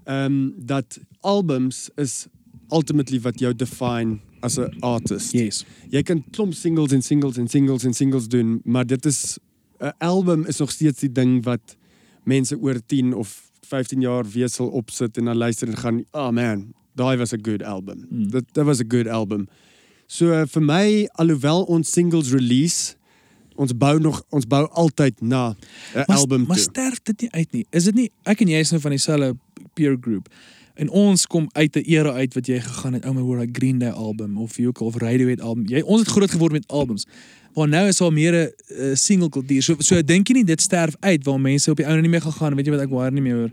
[0.05, 2.27] Ehm um, dat albums is
[2.69, 5.33] ultimately wat jou define as 'n artist.
[5.33, 9.39] yes Jy kan klomp singles en singles en singles en singles doen, maar dit is
[9.79, 11.77] 'n album is nog steeds die ding wat
[12.25, 16.31] mense oor 10 of 15 jaar weer sal opsit en dan luister en gaan, "Oh
[16.31, 18.07] man, daai was 'n good album.
[18.11, 18.31] Mm.
[18.31, 19.49] Dit dit was 'n good album."
[20.07, 22.97] So uh, vir my alhoewel ons singles release,
[23.61, 25.57] ons bou nog ons bou altyd na 'n
[26.07, 26.71] maar, album maar toe.
[26.71, 27.67] sterf dit nie uit nie?
[27.71, 29.37] Is dit nie ek en jy is nou van dieselfde
[29.75, 30.29] peer group.
[30.75, 33.53] En ons kom uit 'n era uit wat jy gegaan het ou my hoor daai
[33.53, 35.69] Green Day album of wie ook al of Radiohead album.
[35.69, 37.07] Jy ons het groot geword met albums.
[37.55, 40.61] Maar nou is daar meer 'n uh, single kultuur so so dink jy nie dit
[40.61, 42.91] sterf uit waar mense op die ouene nie meer gaan gaan weet jy wat ek
[42.91, 43.51] waar nie meer hoor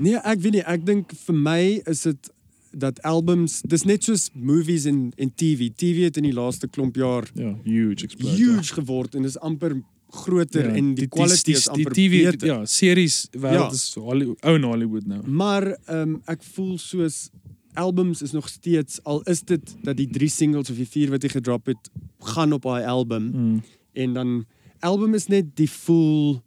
[0.00, 2.30] Nee, ek weet nie, ek dink vir my is dit
[2.70, 5.70] dat albums, dis net soos movies en en TV.
[5.74, 9.80] TV het in die laaste klomp jaar ja huge explode huge geword en dis amper
[10.10, 12.46] groter ja, en die quality is amper die TV beter.
[12.48, 13.70] ja series wêreld Ja.
[13.70, 17.30] is Hollywood ou Hollywood nou Maar ehm um, ek voel soos
[17.74, 21.22] albums is nog steeds al is dit dat die drie singles of die vier wat
[21.22, 21.90] jy gedrop het
[22.34, 23.60] gaan op daai album mm.
[23.92, 24.44] en dan
[24.80, 26.40] album is net die full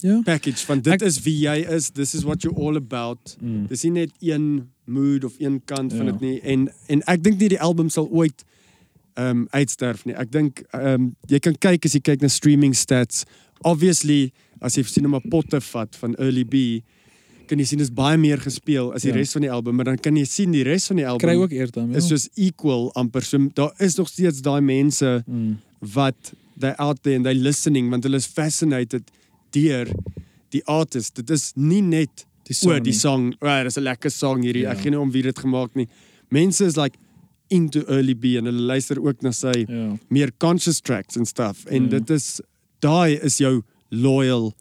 [0.00, 3.36] ja package van dit Ek- is wie jy is, this is what you're all about.
[3.40, 3.66] mm.
[3.68, 6.12] Dis nie net een mood of een kant van Ja.
[6.12, 8.44] dit nie en en ek dink nie die album sal ooit
[9.14, 10.14] ehm um, uitsterf nie.
[10.14, 13.24] Ek dink ehm um, jy kan kyk as jy kyk na streaming stats.
[13.66, 16.82] Obviously as jy sien om 'n potte vat van Early B
[17.50, 19.16] kan jy sien dis baie meer gespeel as die Ja.
[19.16, 21.36] res van die album, maar dan kan jy sien die res van die album kry
[21.36, 23.22] ook airtime ja is soos equal amper.
[23.22, 25.58] So daar is nog steeds daai mense mm.
[25.94, 29.10] wat they out there and they listening want hulle is fascinated
[29.50, 29.88] deur
[30.50, 31.14] die artist.
[31.16, 32.98] Dit is nie net die o, song die nie.
[32.98, 34.62] song, right, dis 'n lekker song hierdie.
[34.66, 34.72] Ja.
[34.74, 35.86] Ek gee nie om wie dit gemaak nie.
[36.30, 36.98] Mense is like
[37.50, 41.64] into early B en hulle luister ook na sy ja meer conscious tracks and stuff
[41.66, 41.98] en Ja.
[41.98, 42.40] dit is
[42.80, 44.52] daai is jou loyal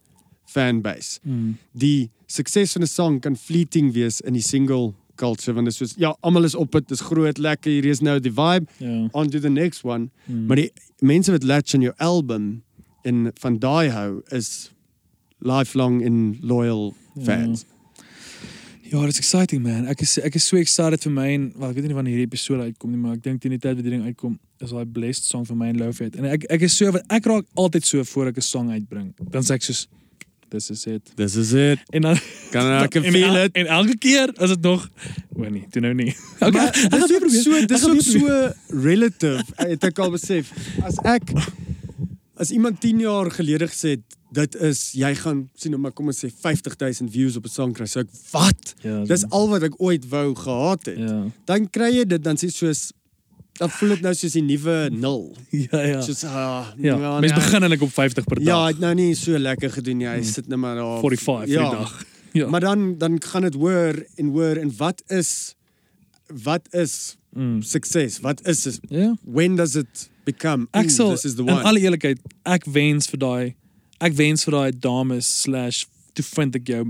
[0.45, 1.19] fanbase.
[1.25, 1.55] mm.
[1.77, 5.77] Die sukses van 'n song kan fleeting wees in die single culture want dit is
[5.77, 9.09] soos ja, almal is op dit, dis groot, lekker, hier is nou die vibe, ja
[9.13, 10.09] on to the next one.
[10.27, 10.45] mm.
[10.47, 10.71] Maar die
[11.01, 12.63] mense wat latch aan jou album
[13.03, 14.71] en van daai hou is
[15.41, 17.23] lifelong en loyal Ja.
[17.23, 17.65] fans.
[18.89, 19.85] Ja, dit is exciting man.
[19.91, 22.29] Ek is ek is so excited vir my en wel ek weet nie wanneer hierdie
[22.31, 24.85] episode uitkom nie, maar ek dink teen die tyd wat die ding uitkom, is daai
[24.89, 26.15] blessed song vir my en Lovehead.
[26.17, 29.13] En ek ek is so wat ek raak altyd so voor ek 'n song uitbring.
[29.29, 29.87] Dan sê ek soos
[30.49, 31.11] this is it.
[31.15, 31.79] This is it.
[31.93, 32.17] En dan
[32.51, 33.51] Kan can en, feel el- it.
[33.53, 34.89] En elke keer is dit nog
[35.37, 36.15] o nee, toe nou nie.
[36.41, 37.43] Okay, Maar ek dis probeer.
[37.43, 38.49] so Ek dis ook so
[38.81, 39.43] relative.
[39.57, 40.49] Het ek al besef.
[40.81, 41.29] As ek
[42.39, 46.07] as iemand 10 jaar gelede gesê het dit is jy gaan sien nou maar kom
[46.11, 47.85] ons sê 50000 views op 'n song kry.
[47.85, 48.75] So ek wat?
[48.83, 50.97] Ja, Dis al wat ek ooit wou gehad het.
[50.97, 51.25] Ja.
[51.45, 52.91] Dan kry jy dit dan sê soos
[53.59, 55.35] dan voel dit nou soos die nuwe nul.
[55.71, 56.01] Ja, ja.
[56.01, 58.45] Soos ah, Ja, nee, mens begin eintlik op 50 per dag.
[58.45, 60.07] Ja, het nou nie so lekker gedoen nie.
[60.07, 61.69] Hy sit net maar daar 45 vir ja.
[61.69, 62.05] die dag.
[62.31, 62.47] Ja.
[62.47, 65.55] Maar dan dan gaan dit hoor en hoor en wat is
[66.27, 67.61] wat is Mm.
[67.61, 68.19] sukses?
[68.19, 68.79] Wat is dit?
[68.89, 69.15] Ja.
[69.23, 71.63] When does it become Ek ooh, sal this is the in one?
[71.63, 73.55] alle eerlikheid, ek wens vir daai
[73.99, 76.83] ek wens vir daai dames slash to vind ek jou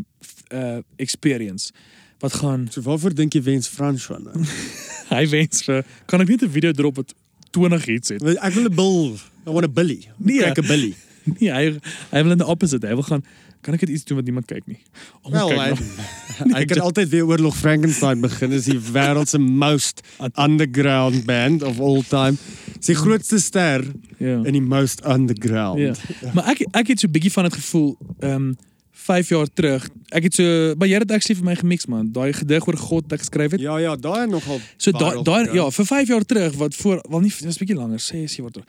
[0.53, 1.71] uh experience
[2.19, 4.45] wat gaan so waarvoor dink jy wens François nou?
[5.15, 7.13] hy wens vir kan ek net 'n video drop wat
[7.51, 8.21] 20 hits het.
[8.21, 9.17] Ek wil 'n bil.
[9.47, 10.07] I want a billy.
[10.17, 10.39] Nee.
[10.39, 10.95] Crack a billy.
[11.29, 11.77] Nee, hy
[12.09, 12.87] hy wil in die opposite.
[12.87, 13.21] Hy wil gaan
[13.61, 14.79] kan ek dit iets doen wat niemand kyk nie.
[15.23, 15.75] Oh, Wel, kyk nou.
[16.57, 18.51] hy kan altyd weer oorlog Frankenstein begin.
[18.55, 20.01] Is die wêreld se most
[20.35, 22.37] underground band of all time.
[22.79, 23.85] Sy grootste ster
[24.19, 24.41] Ja.
[24.43, 25.79] in die most underground.
[25.79, 25.93] Ja.
[26.35, 28.57] Maar ek ek het so 'n bietjie van dit gevoel ehm um,
[28.99, 29.87] 5 jaar terug.
[30.11, 32.11] Ek het so maar jy het actually vir my gemix man.
[32.11, 33.61] Daai gedig oor God wat ek geskryf het.
[33.61, 34.59] Ja, ja, daai nogal.
[34.77, 37.99] So daai daai ja, vir 5 jaar terug wat voor wel nie dis bietjie langer,
[37.99, 38.67] 6 jaar terug.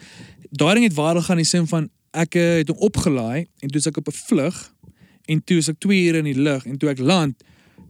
[0.51, 3.69] Daai ding het viral gaan in die sin van ek eh, het hom opgelaai en
[3.69, 4.73] toe is ek op 'n vlug
[5.31, 7.39] en toe is ek 2 ure in die lug en toe ek land,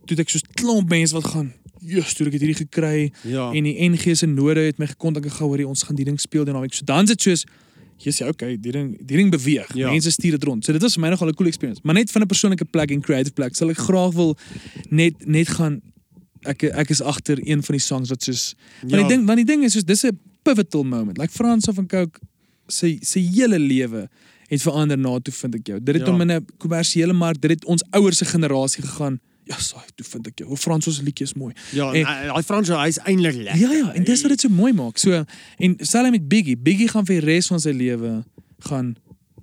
[0.07, 3.11] toe het ek so 'n klomp mense wat gaan Jesus, toe ek het hierdie gekry
[3.24, 3.51] Ja.
[3.57, 6.18] en die NG se node het my gekontak en gehou hoor ons gaan die ding
[6.20, 6.74] speel die naweek.
[6.74, 7.45] So dan is dit soos
[8.01, 9.74] jy sê okay, die ding die ding beweeg.
[9.74, 9.91] Ja.
[9.91, 10.64] Mense stuur dit rond.
[10.64, 11.80] So dit was vir my nogal 'n cool experience.
[11.84, 14.36] Maar net van 'n persoonlike plek en creative plek sal ek graag wil
[14.91, 15.80] net net gaan
[16.45, 18.99] ek ek is agter een van die songs wat soos want Ja.
[19.09, 21.18] die ding want die ding is soos dis 'n pivotal moment.
[21.18, 22.18] Like Frans van Coke
[22.71, 24.09] sy sy hele lewe
[24.51, 25.79] het verander na toe vind ek jou.
[25.83, 26.12] Dit het Ja.
[26.12, 29.21] hom in 'n kommersiële mark, dit het ons ouers se generasie gegaan.
[29.45, 30.51] Ja, saai, toe vind ek jou.
[30.51, 31.53] O Frans se liedjie is mooi.
[31.73, 33.59] Ja, En- en hy François, hy's eintlik lekker.
[33.61, 34.99] Ja ja, en dis wat dit so mooi maak.
[34.99, 35.25] So
[35.59, 38.25] en selfs met Biggie, Biggie gaan vir die res van sy lewe
[38.59, 38.97] gaan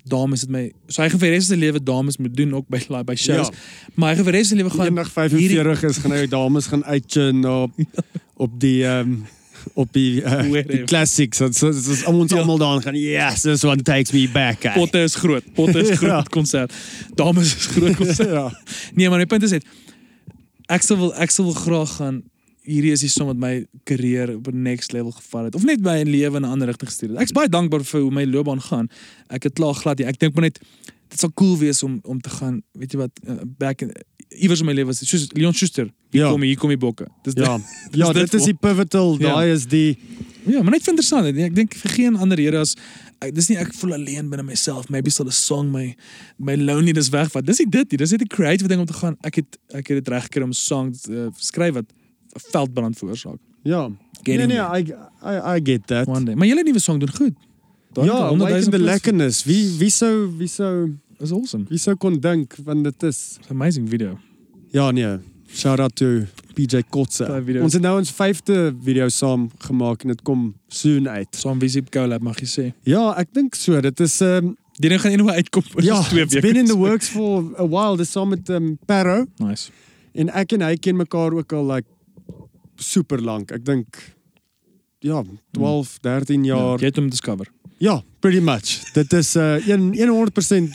[0.08, 2.54] dames het my so hy gaan vir die res van sy lewe dames moet doen
[2.54, 3.48] ook by by shows.
[3.48, 3.54] Ja.
[3.94, 6.26] Maar hy gaan vir die res van sy lewe gaan Eendag 45 is gaan hy
[6.26, 7.70] dames gaan uitchin op
[8.44, 9.16] op die ehm
[9.74, 11.36] op die, uh, die classics.
[11.36, 12.38] So so so om ons Ja.
[12.38, 12.94] almal daar gaan.
[12.94, 14.64] Yes, this one takes me back.
[14.64, 14.74] eh.
[14.74, 15.44] Potte is groot.
[15.54, 15.96] Potte is Ja.
[15.96, 16.72] groot konsert.
[17.14, 18.28] Dames is groot konsert.
[18.38, 18.50] ja.
[18.94, 19.64] Nee, maar my punt is net
[20.68, 22.22] ek sal wil ek sal wil graag gaan
[22.68, 25.80] hierdie is die som wat my karier op 'n next level gevat het of net
[25.80, 27.20] my lewe in 'n ander rigting gestuur het.
[27.20, 28.88] Ek's baie dankbaar vir hoe my loopbaan gaan.
[29.30, 30.06] Ek het klaar glad nie.
[30.06, 30.58] Ek dink maar net
[31.08, 33.92] dit sal cool wees om om te gaan, weet jy wat, uh, back in
[34.28, 35.88] iewers in my lewe was dit soos Leon Schuster.
[36.10, 36.30] Hier Ja.
[36.30, 37.06] kom hier kom die bokke.
[37.22, 37.56] Dis Ja.
[37.56, 37.66] dit-
[37.96, 39.16] Ja, dis dit is die pivotal.
[39.18, 39.34] Ja.
[39.34, 39.98] Daai is die
[40.48, 41.26] Ja, maar net interessant.
[41.36, 42.74] Ek dink vir geen ander rede as
[43.20, 44.88] ek, dis nie ek voel alleen binne myself.
[44.88, 45.94] Maybe sal 'n song my
[46.38, 47.44] my loneliness wegvat.
[47.44, 47.98] Dis nie dit nie.
[47.98, 49.16] Dis net 'n creative ding om te gaan.
[49.22, 53.38] Ek het ek het dit reg gekry om song uh, skryf wat 'n veldbrand veroorsaak.
[53.62, 53.88] ja.
[53.88, 53.96] Nee
[54.36, 54.98] Getting nee, there.
[55.22, 56.06] I I I get that.
[56.06, 56.34] One day.
[56.34, 57.34] Maar julle nuwe song doen goed.
[57.94, 59.44] Het Ja, 100,000 like the lekkernis.
[59.44, 61.64] Wie wie sou wie sou Dis awesome.
[61.68, 64.18] wie sou kon dink want dit is It's an amazing video.
[64.72, 65.18] Ja nee.
[65.48, 67.24] Shout out to PJ Kotse.
[67.62, 71.28] Ons het nou ons 5de video saam gemaak en dit kom soon uit.
[71.36, 72.66] Saam visie op collab mag jy sê.
[72.84, 73.80] Ja, ek dink so.
[73.80, 75.64] Dit is um Die ding gaan eendag uitkom.
[75.74, 76.40] oor ja, twee weke.
[76.44, 77.96] been in the works for a while.
[77.96, 79.70] Dis saam met um Parrow Nice.
[80.14, 81.88] en ek en hy ken mekaar ook al like
[82.76, 83.50] super lank.
[83.50, 83.96] Ek dink
[85.00, 85.24] ja,
[85.56, 86.78] 12, 13 Ja, jaar.
[86.78, 87.48] jy het hom discover.
[87.78, 88.92] Ja, pretty much.
[88.92, 90.28] Dit is uh 1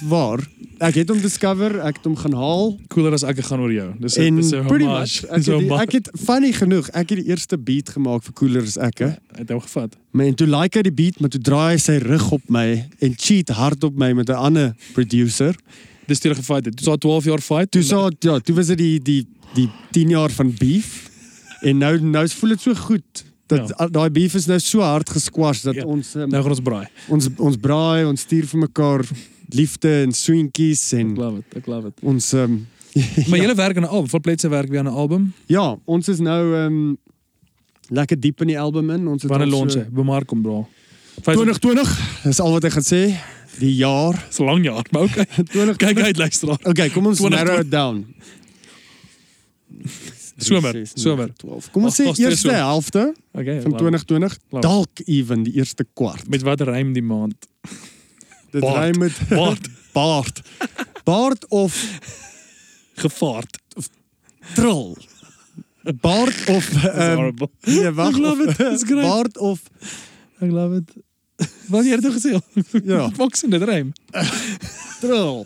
[0.03, 0.39] 100% waar.
[0.77, 3.89] Ek het hom discover, ek het hom gaan haal Cooler as ek gaan oor jou.
[3.99, 7.19] Dis en dis 'n pretty much ek het, die, ek het funny genoeg, ek het
[7.19, 8.99] die eerste beat gemaak vir Cooler as ek.
[8.99, 9.11] He.
[9.35, 9.97] Hy het hom gevat.
[10.11, 12.87] Maar en toe like hy die beat, maar toe draai hy sy rug op my
[12.99, 15.55] en cheat hard op my met 'n ander producer.
[16.07, 16.77] Dis toe gefight het.
[16.77, 17.71] Dis al 12 jaar fight.
[17.71, 21.09] Toe sa ja, toe was dit die die die 10 jaar van beef.
[21.61, 23.75] En nou nou voel dit so goed dat Ja.
[23.77, 23.87] ja.
[23.87, 25.81] daai beef is nou so hard gesquash dat Ja.
[25.81, 25.87] ja.
[25.87, 26.87] ons um, Nou gaan ons braai.
[27.09, 29.01] ons ons braai, ons stuur vir mekaar
[29.53, 31.57] liefde en swinkies Ek en love it.
[31.57, 31.93] Ek love it.
[32.01, 32.67] ons um,
[33.29, 34.09] Maar julle werk aan 'n album.
[34.09, 35.33] Volpletse werk weer aan 'n album.
[35.47, 36.97] ja, ons is nou um,
[37.89, 39.07] lekker diep in die album in.
[39.07, 39.85] Ons het Wanneer launch so- hy?
[39.91, 40.65] Bemark hom bra.
[41.21, 42.21] 2020.
[42.23, 43.17] Dis al wat ek gaan sê.
[43.59, 45.25] Die jaar Dis 'n lang jaar, maar okay.
[45.53, 46.57] 20 Kyk uit luisteraar.
[46.63, 47.37] Okay, kom ons 20.
[47.37, 48.05] narrow it down.
[50.37, 51.29] Somer, somer.
[51.37, 51.71] 12.
[51.71, 52.57] Kom ons sê eerste somer.
[52.57, 53.03] helfte
[53.33, 53.61] Okay.
[53.61, 53.77] van it.
[53.77, 54.61] 2020, Love it.
[54.61, 56.27] dalk even die eerste kwart.
[56.29, 57.47] Met wat rym die maand?
[58.51, 58.95] Dit Baard.
[58.95, 59.67] ry met Baard.
[59.97, 60.41] baard.
[61.03, 61.99] Baard of
[62.95, 63.57] Gevaard.
[64.53, 64.97] trill.
[66.01, 67.33] Baard of um,
[67.65, 68.15] nee, wag.
[68.15, 68.85] I of-.
[68.87, 69.61] Baard of
[70.39, 70.91] Ek love it.
[71.67, 72.37] Wat jy nou gesê?
[72.85, 73.09] Ja.
[73.19, 73.93] Fox in dit rym.
[74.99, 75.45] trill.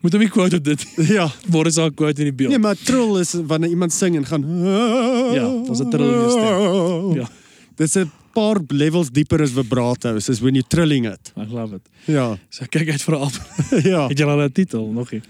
[0.00, 0.86] Moet hom nie quote op dit.
[1.08, 1.26] Ja.
[1.52, 2.50] Waar is haar quote in die beeld?
[2.54, 4.46] Nee, maar trill is wanneer iemand sing en gaan
[5.34, 7.20] Ja, was 'n trill in jou stem.
[7.20, 7.28] Ja.
[7.76, 11.32] Dis 'n paar levels dieper as vibrato, is when you trilling it.
[11.36, 11.82] I love it.
[12.04, 12.38] Ja.
[12.48, 13.42] So kyk uit vir 'n album.
[13.92, 14.08] ja.
[14.08, 15.22] Het jy al 'n titel nog nie?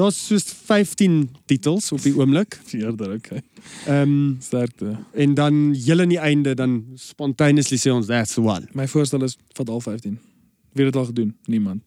[0.00, 2.56] Daar's soos 15 titels op die oomblik.
[2.72, 3.42] Eerder, okay.
[3.84, 4.96] Ehm um, Sterkte.
[5.12, 8.64] en dan heel aan die einde dan spontaneously sê ons that's the one.
[8.72, 10.18] My voorstel is vat al 15.
[10.72, 11.36] Wie het dit al gedoen?
[11.44, 11.82] Niemand.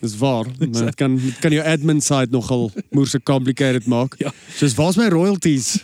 [0.00, 0.46] Dis waar.
[0.58, 4.16] Maar dit kan dit kan jou admin side nogal moerse complicated maak.
[4.18, 4.32] Ja.
[4.56, 5.76] Soos waar's my royalties?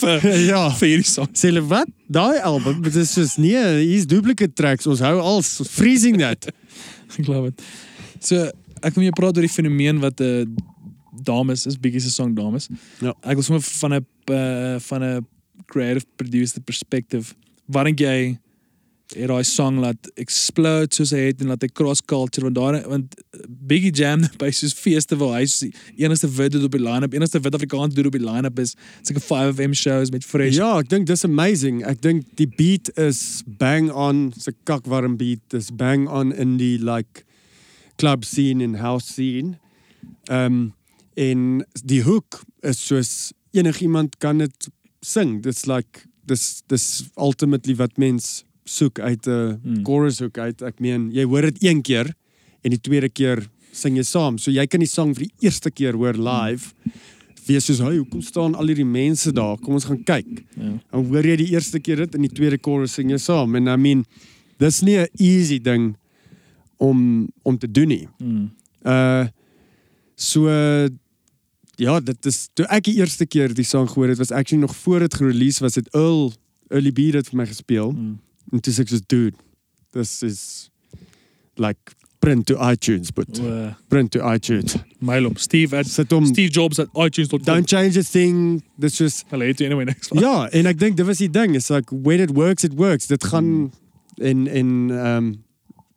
[0.00, 0.64] Vir ja.
[0.80, 1.28] vir hierdie song.
[1.36, 1.92] Sê hulle wat?
[2.08, 4.88] Daai album, dit is soos nee, hier's duplicate tracks.
[4.88, 6.48] Ons hou als freezing that.
[7.18, 7.64] Ek glo dit.
[8.24, 8.48] So
[8.82, 10.70] ek wil jou praat oor die fenomeen wat 'n uh,
[11.22, 12.68] dames is, Biggie se song dames.
[13.00, 13.14] Ja.
[13.22, 15.26] Ek wil sommer van 'n uh, van 'n
[15.66, 17.34] creative producer perspective.
[17.66, 18.38] Waar dink jy
[19.16, 22.78] het daai song laat explode soos hy het en laat hy cross culture want daar
[22.88, 23.16] want
[23.68, 27.14] Biggie Jam by soos feeste waar hy soos die enigste wit dude op die line-up,
[27.16, 28.74] enigste wit Afrikaans dude op die line-up is.
[29.00, 30.56] It's like a 5FM shows met fresh.
[30.56, 31.82] Ja, ek dink dis amazing.
[31.88, 35.42] Ek dink die beat is bang on, se kakwarm beat.
[35.52, 37.26] Dis bang on in die like
[38.00, 39.58] club scene en house scene.
[40.30, 40.62] Ehm um,
[41.16, 44.68] en die hook is soos enigiemand kan dit
[45.00, 45.42] sing.
[45.42, 49.82] Dis like dis dis ultimately wat mens soek uit 'n Hmm.
[49.84, 50.62] chorus hook uit.
[50.62, 52.14] Ek meen, jy hoor dit een keer
[52.64, 54.38] en die tweede keer sing jy saam.
[54.38, 56.72] So jy kan die sang vir die eerste keer hoor live.
[57.46, 59.56] Wees soos, "Hey, hoekom staan al hierdie mense daar?
[59.58, 60.78] Kom ons gaan kyk." Ja.
[60.92, 63.54] Dan hoor jy die eerste keer dit en die tweede chorus sing jy saam.
[63.56, 64.04] En I mean,
[64.58, 65.96] dis nie 'n easy ding
[66.78, 68.08] om om te doen nie.
[68.22, 68.50] Mm.
[68.84, 69.26] Uh
[70.14, 70.88] so
[71.82, 74.76] ja, dit is toe ek die eerste keer die sang gehoor het, was actually nog
[74.84, 76.32] voor dit gerelease was dit Earl
[76.72, 77.90] Early B dit vir my gespeel.
[77.92, 78.20] Mm.
[78.52, 79.36] En toe sê ek soos dude,
[79.92, 80.70] this is
[81.60, 84.76] like print to iTunes but Uh, print to iTunes.
[84.98, 87.44] mail hom Steve at Steve Jobs at iTunes.com.
[87.44, 88.62] don't change a thing.
[88.78, 90.08] This was Hulle het anyway niks.
[90.14, 91.56] Ja, en ek dink dit was die ding.
[91.58, 93.10] It's like when it works, it works.
[93.10, 93.72] Dit gaan
[94.22, 95.32] en en um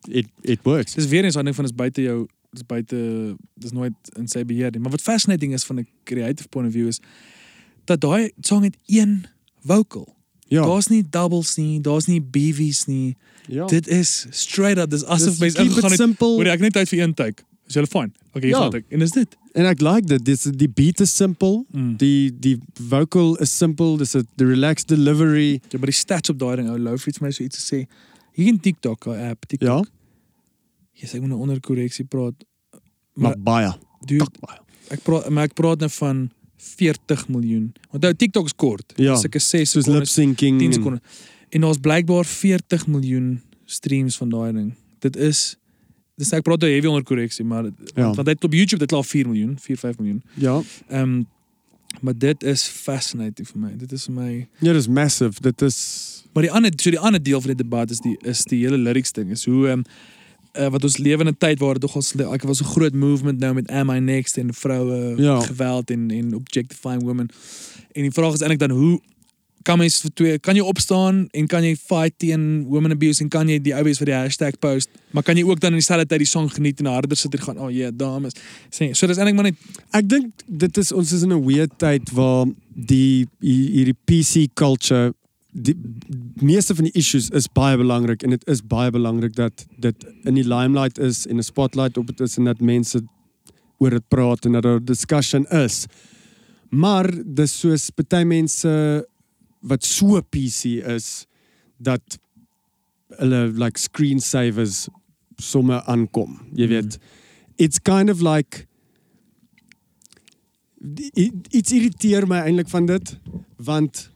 [0.09, 0.97] it it works.
[0.97, 2.25] Dis weer eens ding van is buite jou
[2.55, 2.99] dis buite
[3.59, 4.79] dis nooit in sy beheer nie.
[4.81, 6.99] Maar wat fascinating is van 'n creative point of view is
[7.85, 9.25] dat daai song het een
[9.65, 10.13] vocal.
[10.47, 10.61] Ja.
[10.65, 13.15] Daar's nie doubles nie, daar's nie BV's nie.
[13.47, 13.65] ja.
[13.65, 14.89] Dit is straight up.
[14.89, 16.19] Dis asof it ingegaan het.
[16.19, 17.43] Hoor ek net tyd vir een take.
[17.67, 18.11] Is jy fine?
[18.33, 18.59] Okay, Ja.
[18.59, 18.85] gaan ek.
[18.89, 19.37] En dis dit.
[19.53, 20.25] En ek like dit.
[20.25, 21.63] Dis die beat is simple.
[21.71, 21.95] Mm.
[21.97, 22.57] Die die
[22.89, 23.97] vocal is simple.
[23.97, 25.59] Dis 'n the relaxed delivery.
[25.69, 27.85] Ja, maar die stats op daai ding, ou Lou het my so iets gesê.
[28.33, 29.85] Hier in TikTok, app, TikTok.
[29.85, 29.91] Ja.
[30.95, 32.45] Yes, ek moet nou onder korreksie praat.
[33.19, 33.71] Maar baie.
[34.05, 34.59] dude, baie.
[34.93, 36.25] Ek praat maar ek praat nou van
[36.77, 37.71] 40 miljoen.
[37.91, 38.93] Onthou TikTok is kort.
[39.01, 40.57] Ja, Sulke 6 Soos lip syncing.
[40.59, 41.01] 10 en- sekondes.
[41.49, 44.73] En daar's blykbaar 40 miljoen streams van daai ding.
[44.99, 45.55] Dit is
[46.17, 47.65] dis ek praat nou heavy onder korreksie, maar
[47.95, 48.13] Ja.
[48.13, 50.23] want dit op YouTube dit al 4 miljoen, 4 5 miljoen.
[50.33, 50.61] Ja.
[50.87, 51.23] Ehm
[52.01, 53.69] maar dit is fascinating vir my.
[53.77, 55.41] Dit is vir my Ja, dis massive.
[55.41, 58.43] Dit is Maar die ander so die ander deel van die debat is die is
[58.43, 59.83] die hele lyrics ding is hoe ehm
[60.59, 63.39] uh, wat ons lewe in 'n tyd waar tog ons ek was 'n groot movement
[63.39, 65.39] nou met Am I Next en vroue Ja.
[65.41, 67.29] geweld en en objectifying women.
[67.93, 68.99] En die vraag is eintlik dan hoe
[69.65, 73.29] kan mens vir twee kan jy opstaan en kan jy fight teen women abuse en
[73.29, 76.05] kan jy die oues vir die hashtag post maar kan jy ook dan in dieselfde
[76.05, 78.33] tyd die song geniet en harder sit en gaan oh yeah dames
[78.69, 79.55] sê so dis eintlik maar net
[79.91, 82.45] Ek dink dit is ons is in 'n weird tyd waar
[82.75, 85.13] die hi- hierdie PC culture
[85.55, 85.75] die
[86.43, 90.35] meeste van die issues is baie belangrik en dit is baie belangrik dat dit in
[90.35, 93.01] die limelight is en 'n spotlight op dit is en dat mense
[93.77, 95.85] oor dit praat en dat daar discussion is.
[96.69, 99.07] Maar dis soos party mense
[99.59, 101.25] wat so PC is
[101.77, 102.19] dat
[103.07, 104.87] hulle like screensavers
[105.35, 106.39] somme aankom.
[106.53, 106.97] Jy weet,
[107.55, 108.67] it's kind of like
[111.49, 113.19] iets irriteer my eintlik van dit
[113.57, 114.14] want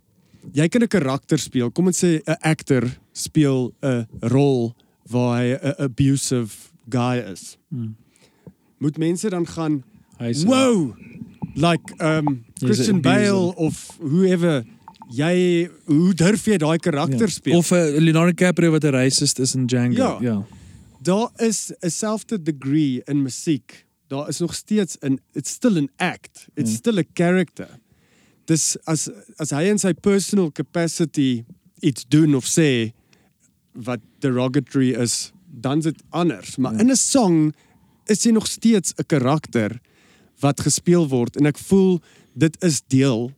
[0.53, 1.71] jy kan 'n karakter speel.
[1.71, 2.83] Kom ons sê 'n actor
[3.13, 4.73] speel 'n rol
[5.09, 7.57] waar hy 'n abusive guy is.
[7.69, 7.95] Hmm.
[8.79, 9.83] Moet mense dan gaan
[10.19, 10.95] hy sê wow
[11.55, 13.01] like um 'n Christian.
[13.01, 14.63] Bale of whoever
[15.11, 17.33] jy hoe durf jy daai karakter Ja.
[17.33, 17.57] speel?
[17.57, 19.95] Of uh, Leonardo DiCaprio wat 'n racist is in Django.
[19.95, 20.17] Ja.
[20.21, 20.45] ja.
[21.01, 23.85] daar is 'n selfde degree in musiek.
[24.07, 26.47] Daar is nog steeds 'n it's still an act.
[26.55, 26.75] It's Mm.
[26.77, 27.67] still a character.
[28.49, 29.07] Dis as
[29.39, 31.43] as hy in sy personal capacity
[31.85, 32.91] iets doen of sê
[33.77, 36.57] wat derogatory is, dan's dit anders.
[36.57, 36.79] Maar Ja.
[36.79, 37.53] in 'n song
[38.07, 39.79] is hy nog steeds 'n karakter
[40.41, 42.01] wat gespeel word en ek voel
[42.35, 43.31] dit is deel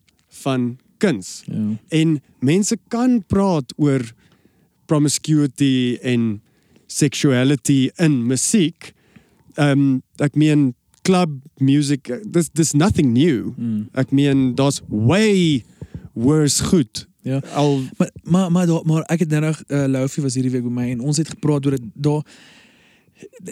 [0.44, 1.44] van kuns.
[1.46, 1.78] ja.
[1.90, 4.02] En mense kan praat oor
[4.86, 6.42] promiscuity en
[6.88, 8.94] sexuality in musiek.
[9.56, 13.54] Ehm um, ek meen club music dis dis nothing new.
[13.58, 13.88] Mm.
[13.94, 15.64] Ek meen daar's way
[16.14, 17.42] worse goed Ja.
[17.54, 20.64] Al Maar maar maar daar, maar ek het nou nog uh, Loufie was hierdie week
[20.64, 22.24] by my en ons het gepraat oor dit daar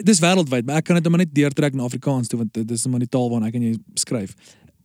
[0.02, 2.72] dis wêreldwyd, maar ek kan dit nou maar net deurtrek na Afrikaans toe want dit
[2.72, 4.34] is nou maar die taal waarna ek en jy skryf.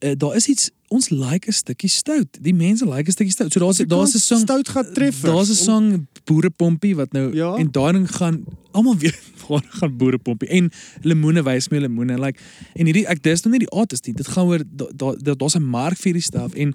[0.04, 2.28] Uh, daar is iets ons like 'n stukkie stout.
[2.40, 3.52] Die mense like 'n stukkie stout.
[3.52, 5.20] So daar's daar's 'n song stout gaan tref.
[5.20, 7.54] Daar's 'n song Boerepompie wat nou Ja.
[7.56, 10.70] en daai ding gaan almal weet waar gaan Boerepompie en
[11.02, 12.38] lemoene wys my lemoene like
[12.74, 14.14] en hierdie ek dis nou nie die artist nie.
[14.14, 16.74] Dit gaan oor daar daar daar's 'n mark vir hierdie stuff en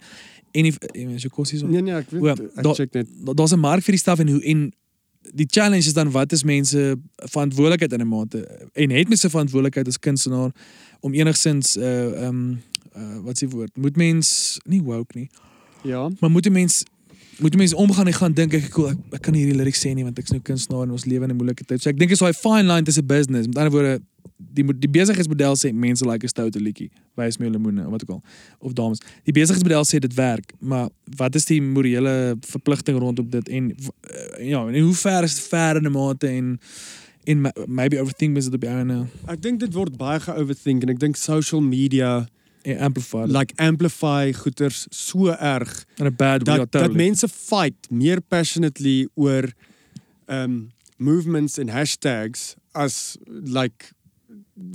[0.52, 3.08] en die en so kos hier so Nee nee, ek weet ek daar- check net.
[3.26, 4.74] da- daar's 'n mark vir die staf en hoe en
[5.36, 9.88] die challenge is dan wat is mense verantwoordelikheid in 'n mate en het mense verantwoordelikheid
[9.88, 10.52] as kunstenaar
[11.02, 12.62] om enigsins uh um
[13.00, 13.72] uh wat is die woord?
[13.78, 15.30] Moet mens nie woke nie.
[15.84, 16.10] Ja.
[16.20, 16.84] maar moet 'n mens
[17.40, 19.94] moet 'n mens omgaan en gaan dink ek cool ek, ek kan hierdie lyrics sê
[19.96, 21.82] nie want ek's nou kunstenaar en ons lewe in 'n moeilike tyd.
[21.82, 24.02] So ek dink is daai fine line tussen business met ander woorde
[24.38, 28.10] die die besigheidsmodel sê mense like 'n stoute liedjie wys my lemoene of wat ook
[28.10, 28.24] al
[28.60, 29.00] of dames.
[29.24, 34.48] Die besigheidsmodel sê dit werk maar wat is die morele verpligting rondom dit en eh,
[34.50, 36.60] ja en hoe ver is dit ver in 'n mate en
[37.24, 40.84] en ma- maybe overthink is dit op jou en Ek dink dit word baie ge-overthink
[40.84, 42.28] en ek dink social media
[42.78, 46.96] amplify like amplify goeters so erg in a bad way dat ja, dat totally.
[46.96, 49.52] mense fight meer passionately oor
[50.28, 53.92] um movements en hashtags as like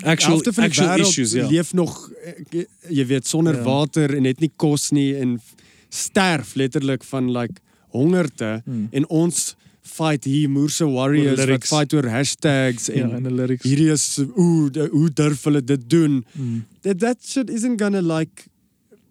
[0.05, 3.63] actual actual issues ja leef nog eh, jy weet sonder Ja.
[3.63, 5.41] water en het nie kos nie en
[5.89, 8.89] sterf letterlik van like hongerte Hmm.
[8.91, 9.55] en ons
[9.85, 11.69] fight hier moerse warriors wat lyrics.
[11.69, 14.07] fight oor hashtags en ja in the lyrics hierdie is
[14.37, 16.65] ooh de- hoe durf hulle dit doen Hmm.
[16.81, 18.47] that that shit isn't gonna like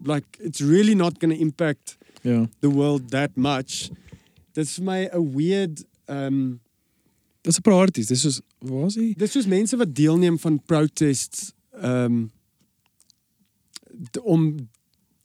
[0.05, 3.89] like it's really not gonna impact ja the world that much
[4.55, 6.59] vir my 'n weird um
[7.43, 8.07] Dis 'n priorities.
[8.07, 9.13] Dis soos waar is hy?
[9.17, 11.51] dis soos mense wat deelneem van protests
[11.81, 12.31] um
[14.23, 14.45] om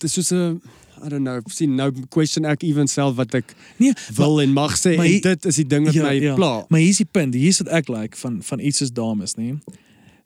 [0.03, 0.61] dis soos 'n
[1.05, 4.77] I don't know, sien nou question ek even self wat ek Nee, wil en mag
[4.79, 6.35] sê maar en hier- dit is die ding wat Ja, my ja.
[6.35, 6.65] pla.
[6.69, 7.35] maar hier's die punt.
[7.35, 9.59] Hier's wat ek like van van iets soos dames, nê.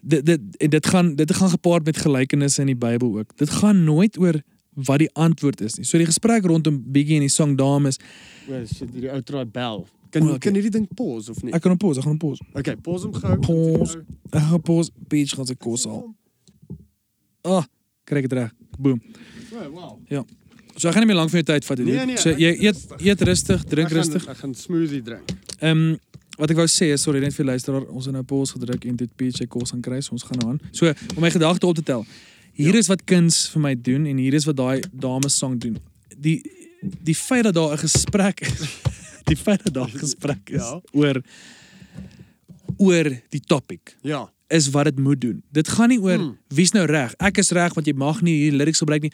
[0.03, 3.37] Dit dit en dit gaan dit gaan gepaard met gelykenisse in die Bybel ook.
[3.37, 4.41] Dit gaan nooit oor
[4.75, 5.85] wat die antwoord is nie.
[5.85, 7.99] So die gesprek rondom Biggie en die song Dames,
[8.49, 9.87] Well, shit, hierdie ou traai bel.
[10.11, 10.39] Kan okay.
[10.39, 11.53] kan hierdie ding pause of nie?
[11.53, 12.43] ek kan hom pause, ek gaan hom pause.
[12.55, 13.37] Okay, pause hom gou.
[13.47, 14.03] Pause.
[14.33, 16.15] Ek gaan pause, beach gaan sy kos al.
[17.45, 17.65] Ah, oh,
[18.05, 18.53] kry ek dit reg.
[18.79, 19.01] Boom.
[19.53, 19.69] Oh,
[20.09, 20.27] wow.
[20.83, 22.07] So ek gaan nie meer lank van jou tyd vat Nee, nie.
[22.13, 24.25] nee, so ek- jy eet eet rustig, drink Ek gaan- rustig.
[24.33, 25.31] Ek gaan smoothie drink.
[25.61, 25.99] Ehm um,
[26.41, 28.97] wat ek wou sê is sorry net vir luisteraar, ons het nou pause gedruk en
[28.97, 30.61] dit PJ kos gaan kry, so ons gaan nou aan.
[30.73, 32.05] So om my gedagte op te tel.
[32.55, 32.79] Hier Ja.
[32.79, 35.79] is wat kuns vir my doen en hier is wat daai dames song doen.
[36.19, 36.43] Die
[37.05, 38.61] die feit dat daar 'n gesprek is.
[39.31, 40.81] Die feit dat daar 'n gesprek is Ja.
[40.93, 41.23] oor
[42.79, 44.31] oor die topic Ja.
[44.49, 45.43] is wat dit moet doen.
[45.53, 46.39] Dit gaan nie oor Hmm.
[46.49, 47.15] wie's nou reg.
[47.19, 49.13] Ek is reg want jy mag nie hier lyrics gebruik nie.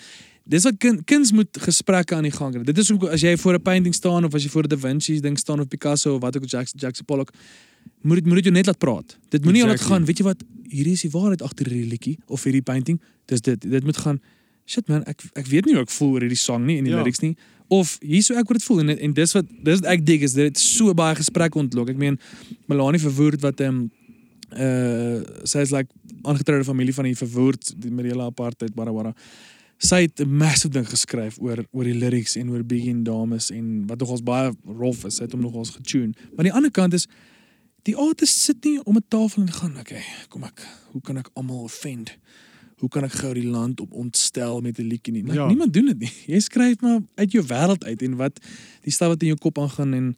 [0.49, 2.63] Dis wat kind, kinders moet gesprekke aan die gang kry.
[2.65, 4.77] Dit is hoe as jy voor 'n painting staan of as jy voor 'n Da
[4.77, 7.31] Vinci ding staan of Picasso of wat ook Jackson Jackson Pollock
[8.03, 9.19] moet dit moet dit jou net laat praat.
[9.29, 9.97] Dit moenie al laat Exactly.
[9.97, 13.01] gaan, weet jy wat, hierdie is die waarheid agter hierdie liedjie of hierdie painting.
[13.27, 13.61] Dis dit.
[13.61, 14.21] Dit moet gaan
[14.67, 16.93] shit man, ek ek weet nie hoe ek voel oor hierdie song nie en die
[16.93, 16.99] Ja.
[16.99, 17.37] lyrics nie.
[17.69, 20.21] Of hier so ek word dit voel en en dis wat dis wat ek dig
[20.23, 21.89] is dit het so baie gesprek ontlok.
[21.91, 22.19] Ek meen
[22.67, 23.91] Melanie Verwoerd wat ehm um,
[24.53, 25.91] uh sy is like
[26.23, 29.15] aangetroude familie van die Verwoerd die met die hele apartheid barabara.
[29.79, 33.51] Sy het 'n massive ding geskryf oor oor die lyrics en oor Biggie en dames
[33.51, 35.17] en wat nogals baie rof is.
[35.17, 36.13] Sy het hom nogals getune.
[36.15, 37.07] Maar aan die ander kant is
[37.83, 41.31] die artist sit nie om 'n tafel en gaan, okay, kom ek, hoe kan ek
[41.35, 42.17] almal offend?
[42.79, 45.23] Hoe kan ek gou die land op ontstel met 'n liedjie nie?
[45.23, 45.47] Like, Ja.
[45.47, 46.13] Niemand doen dit nie.
[46.27, 48.41] Jy skryf maar uit jou wêreld uit en wat
[48.83, 50.17] die stad wat in jou kop aangaan en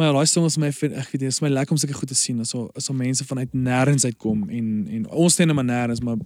[0.00, 2.08] maar ja, daai song is my ek weet nie, is my lekker om sulke goed
[2.08, 5.66] te sien as al as al mense vanuit nêrens uitkom en en ons sien maar
[5.68, 6.16] nêrens maar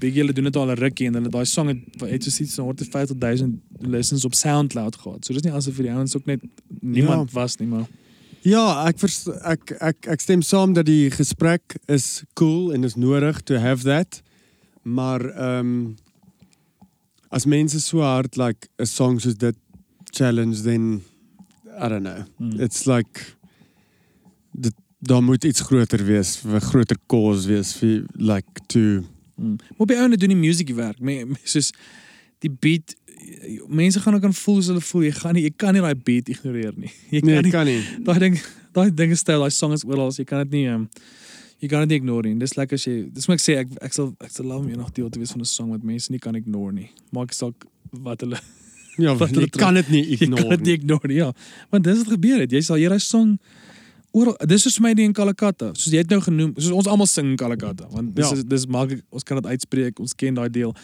[0.00, 2.54] Big julle doen dit al 'n rukkie en hulle daai song het het so iets
[2.54, 5.24] van 150.000 listens op SoundCloud gehad.
[5.24, 6.40] So dis nie asof vir die ouens ook net
[6.80, 7.40] niemand Ja.
[7.40, 7.86] was nie maar
[8.42, 12.96] Ja, ek vers, ek ek ek stem saam dat die gesprek is cool en is
[12.96, 14.22] nodig to have that.
[14.82, 15.96] Maar ehm um,
[17.30, 19.56] as mense so hard like 'n song soos dit
[20.10, 21.02] challenge then
[21.78, 22.24] I don't know.
[22.38, 22.60] Hmm.
[22.60, 23.36] It's like
[24.52, 29.02] dit daar moet iets groter wees, 'n groter cause wees vir like to
[29.42, 29.56] Mm.
[29.76, 31.00] Maar die ouene doen die musiekie werk.
[31.00, 31.72] Me, me, soos
[32.42, 32.96] die beat
[33.70, 35.06] mense gaan ook aan voel as hulle voel.
[35.08, 36.92] Jy gaan nie jy kan nie daai beat ignoreer nie.
[37.10, 37.80] Jy kan nee, nie kan nie.
[38.06, 38.38] daai ding
[38.76, 40.12] daai ding styl, daai song is oral.
[40.14, 40.88] Jy kan dit nie um,
[41.62, 42.38] jy kan dit nie ignore nie.
[42.42, 44.72] Dis lekker as jy dis moet ek sê ek ek sal ek sal love om
[44.72, 46.90] eendag deel te wees van 'n song wat mense nie kan ignore nie.
[47.14, 48.40] Maak saak wat hulle
[48.98, 50.56] Ja, Wat jy kan dit nie jy kan ignore.
[50.56, 51.16] dit nie ignore nie.
[51.16, 51.32] Ja.
[51.70, 52.50] Want dis wat gebeur het.
[52.52, 53.38] Jy sal hierdie song
[54.12, 55.70] oral dis is vir my die in Kalakata.
[55.74, 58.36] Soos jy het nou genoem, soos ons almal sing in Kalakata, want dis Ja.
[58.36, 60.74] is dis maak ek- ons kan dit uitspreek, ons ken daai deel.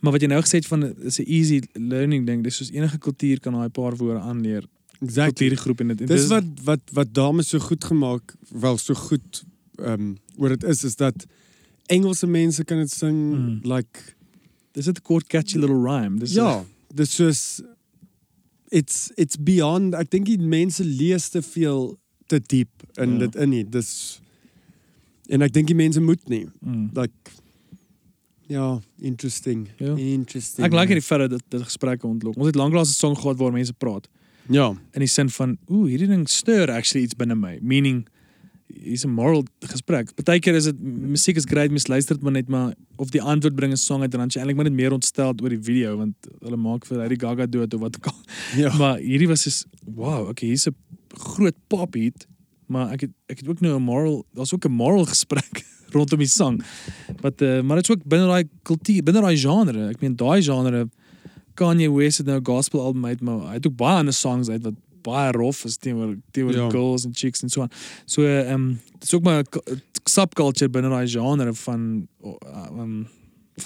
[0.00, 2.42] Maar wat jy nou gesê het van is 'n easy learning ding.
[2.42, 4.64] Dis soos enige kultuur kan daai paar woorde aanleer.
[5.00, 5.48] Exactly.
[5.48, 5.98] Kultuurgroep en dit.
[5.98, 9.44] Dis dis- wat wat wat dames so goed gemaak, wel so goed
[9.78, 11.26] ehm um, oor dit is is dat
[11.86, 13.60] Engelse mense kan dit sing Mm.
[13.62, 13.98] like
[14.72, 16.18] dis 'n kort catchy little rhyme.
[16.18, 16.64] Dis ja,
[16.94, 17.40] dis soos
[18.70, 21.96] it's it's beyond ek dink die mense lees te veel
[22.30, 23.18] te diep in Ja.
[23.26, 23.64] dit in nie.
[23.64, 24.20] Dis
[25.28, 26.46] en ek dink die mense moet nie.
[26.60, 26.90] Mm.
[26.94, 27.12] Like
[28.46, 29.68] ja, interesting.
[29.80, 29.94] Ja.
[29.96, 30.66] Interesting.
[30.66, 32.36] Ek like hierdie feit dat dit- dit gesprekke ontlok.
[32.36, 34.08] Ons het lanklaas 'n song gehad waar mense praat
[34.50, 34.70] Ja.
[34.92, 37.58] in die sin van ooh, hierdie ding stir actually iets binne my.
[37.62, 38.06] Meaning
[38.80, 40.14] hier's 'n moral gesprek.
[40.14, 43.54] Partykeer is dit musiek is great, mens luister dit maar net maar of die antwoord
[43.54, 45.62] bring 'n song uit en dan is jy eintlik maar net meer ontstel oor die
[45.62, 48.20] video want hulle maak vir Lady Gaga dood of wat ook al.
[48.62, 48.76] Ja.
[48.76, 50.74] Maar hierdie was is wow, okay, hier's 'n
[51.14, 52.26] groot pop hit,
[52.66, 55.64] maar ek het ek het ook nou 'n moral, daar's ook 'n moral gesprek
[55.94, 56.62] rondom die sang.
[57.20, 59.88] Wat uh, maar dit's ook binne daai kultuur, binne daai genre.
[59.88, 60.88] Ek meen daai genre
[61.54, 64.48] Kanye West het nou 'n gospel album uit, maar hy het ook baie ander songs
[64.48, 66.68] uit wat baie rof is teenoor teenoor Ja.
[66.70, 67.70] girls en chicks en so aan.
[68.06, 72.08] So ehm um, dit's ook maar 'n subculture binne daai genre van
[72.78, 73.06] um,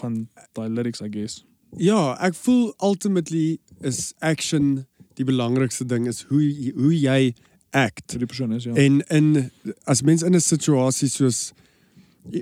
[0.00, 1.44] van daai lyrics I guess.
[1.76, 7.34] Ja, ek voel ultimately is action die belangrikste ding is hoe hoe jy
[7.70, 8.10] act.
[8.12, 8.72] Vir die persoon is ja.
[8.74, 9.50] En in
[9.84, 11.52] as mens in 'n situasie soos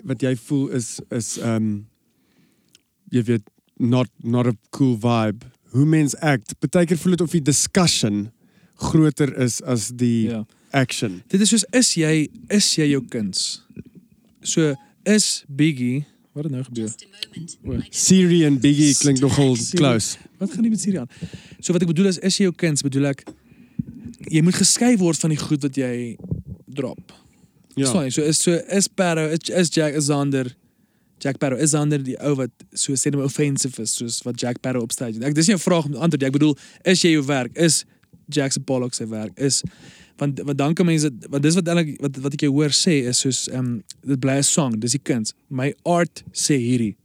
[0.05, 1.86] wat jy voel is is um
[3.11, 5.44] jy weet not not a cool vibe.
[5.70, 8.30] Hoe mens act, partykeer voel dit of die discussion
[8.77, 10.45] groter is as die ja.
[10.70, 11.22] action.
[11.33, 13.62] Dit is soos is jy is jy jou kuns.
[14.47, 14.74] So
[15.07, 16.05] is Biggie
[16.37, 16.93] wat het nou gebeur?
[17.64, 19.81] Don't Siri en Biggie klink nogal Siri.
[19.81, 20.16] close.
[20.39, 21.11] Wat gaan nie met Siri aan?
[21.61, 23.24] So wat ek bedoel is is jy jou kuns, bedoel ek
[24.33, 25.95] jy moet geskei word van die goed wat jy
[26.66, 27.14] drop.
[27.77, 27.89] Ja.
[27.89, 28.11] Ja.
[28.11, 30.53] So is so is Barrow is, is Jack is Zander
[31.18, 34.61] Jack Barrow is Zander die ou wat so sê net offensive is soos wat Jack
[34.64, 35.20] Barrow op stage.
[35.24, 36.29] Ek dis nie 'n vraag om te antwoord nie.
[36.29, 37.85] Ek bedoel is jy jou werk is
[38.29, 39.62] Jackson Pollock se werk is
[40.16, 43.03] want wat dan kan mense wat dis wat eintlik wat wat ek jou hoor sê
[43.11, 45.35] is soos ehm um, dit bly 'n song, dis die kuns.
[45.49, 46.97] My art sê hierdie.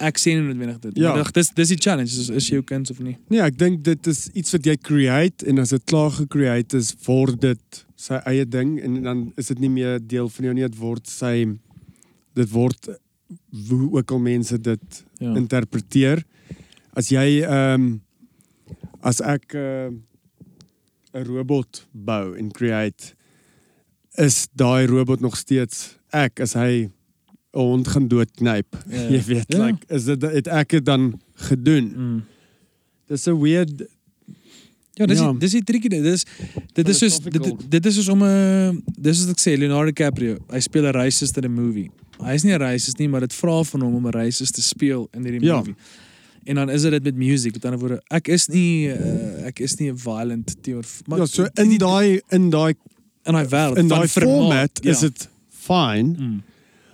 [0.00, 0.96] Ek sê nie noodwendig dit.
[0.96, 1.12] Ja.
[1.14, 3.16] Maar dis dis die challenge, is, is jy jou kuns of nie?
[3.28, 6.94] Nee, ek dink dit is iets wat jy create en as dit klaar gecreate is,
[7.06, 10.62] word dit sy eie ding en dan is dit nie meer deel van jou nie,
[10.68, 11.44] dit word sy
[12.34, 12.88] dit word
[13.68, 15.34] hoe ook al mense dit Ja.
[15.36, 16.24] interpreteer.
[16.96, 18.00] As jy ehm
[19.02, 19.90] as ek uh,
[21.14, 23.14] 'n robot bou en create
[24.18, 26.88] is daai robot nog steeds ek as hy
[27.52, 28.66] 'n hond gaan doodknyp.
[28.88, 29.08] Ja.
[29.14, 29.64] Jy weet, Ja.
[29.66, 31.92] like is dit het ek dit dan gedoen.
[31.96, 32.22] Mm.
[33.08, 33.82] Dis 'n weird
[34.94, 35.24] Ja, dis Ja.
[35.24, 35.32] ja.
[35.38, 36.02] dis die tricky ding.
[36.02, 36.24] Dis
[36.74, 39.90] dit is soos dit dit is soos om 'n dis is wat ek sê Leonardo
[39.90, 40.36] DiCaprio.
[40.50, 41.90] Hy speel 'n racist in 'n movie.
[42.20, 44.62] Hy is nie 'n racist nie, maar dit vra van hom om 'n racist te
[44.62, 45.56] speel in hierdie Ja.
[45.58, 45.74] movie.
[46.44, 47.52] En dan is dit dit met music.
[47.52, 51.26] Met ander woorde, ek is nie uh, ek is nie 'n violent teenoor maar ja,
[51.26, 52.74] so in daai in daai
[53.24, 55.08] in daai wêreld in daai format is ja.
[55.08, 56.42] dit fine, Mm.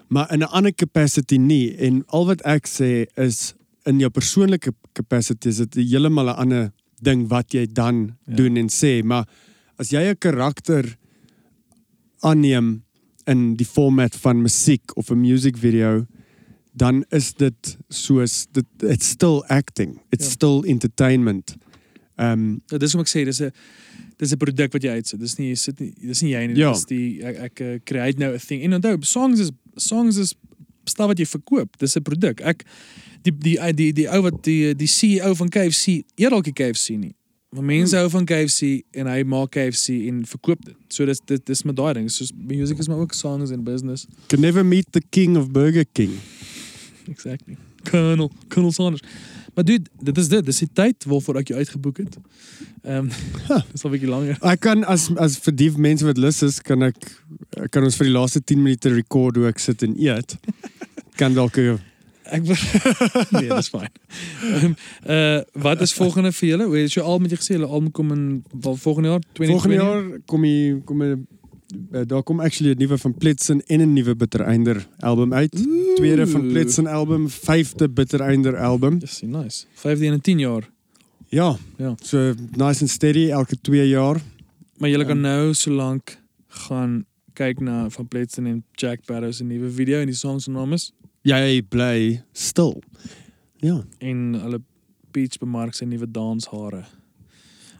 [0.08, 4.72] maar in 'n ander capacity nie en al wat ek sê is in jou persoonlike
[4.92, 6.72] capacity is dit heeltemal 'n ander
[7.02, 8.34] ding wat jy dan ja.
[8.34, 9.28] doen en sê, maar
[9.78, 10.96] as jy 'n karakter
[12.20, 12.82] aanneem
[13.26, 16.06] in die format van musiek of 'n music video
[16.76, 20.30] dan is dit soos dit it's still acting it's Ja.
[20.30, 21.56] still entertainment
[22.18, 23.50] um Ja, dis hoe ek sê, dis 'n
[24.18, 25.20] dis 'n produk wat jy uitsit.
[25.20, 26.72] Dis nie jy sit nie dis nie jy nie, Ja.
[26.72, 28.62] dis die ek, ek uh, create nou 'n thing.
[28.62, 30.34] En onthou, songs is songs is
[30.84, 31.76] staan wat jy verkoop.
[31.78, 32.40] Dis 'n produk.
[32.40, 32.64] Ek
[33.22, 36.52] die die die die, die ou wat die die CEO van KFC, eet dalk die
[36.52, 37.14] KFC nie.
[37.52, 38.00] Maar mense Hmm.
[38.04, 40.76] hou van KFC en hy maak KFC en verkoop dit.
[40.88, 42.10] So dis dit dis met daai ding.
[42.10, 44.06] Soos music is maar ook songs en business.
[44.28, 46.10] can never meet the king of Burger King
[47.10, 47.56] Exactly.
[47.82, 49.02] Colonel, Colonel Sanders.
[49.54, 50.44] Maar dude, dit is dit.
[50.44, 52.18] Dis die tyd waarvoor ek jou uitgeboek het.
[52.82, 53.10] Ehm um,
[53.72, 54.38] dis al 'n bietjie langer.
[54.40, 56.96] Ek kan as as vir die mense wat lus is, kan ek
[57.70, 60.36] kan ons vir die laaste 10 minute record hoe ek sit en eet.
[61.16, 61.56] Kan dalk
[62.26, 62.42] Ek
[63.34, 63.90] nee, dis fyn.
[64.42, 64.74] Um,
[65.06, 66.64] uh wat is volgende vir julle?
[66.66, 69.54] Hoe het jy al met jy gesê hulle album kom in wel volgende jaar 2020?
[69.54, 71.26] volgende jaar kom ie kom 'n
[72.06, 75.52] daar kom actually 'n nuwe van Pletsen en 'n nuwe Bittereinder album uit.
[75.96, 78.98] Tweede van Pletsen album, vyfde Bittereinder album.
[78.98, 79.64] Dis nice.
[79.74, 80.70] 15 en 10 jaar.
[81.28, 81.56] Ja.
[81.78, 81.94] Ja.
[82.02, 84.20] So nice and steady elke 2 jaar.
[84.78, 85.08] Maar julle Ja.
[85.08, 90.00] kan nou so lank gaan kyk na van Pletsen en Jack Barrow se nuwe video
[90.00, 90.92] en die song se naam is
[91.22, 92.82] Jy bly stil.
[93.56, 93.84] Ja.
[93.98, 94.60] en hulle
[95.10, 96.84] Peach bemark sy nuwe danshare.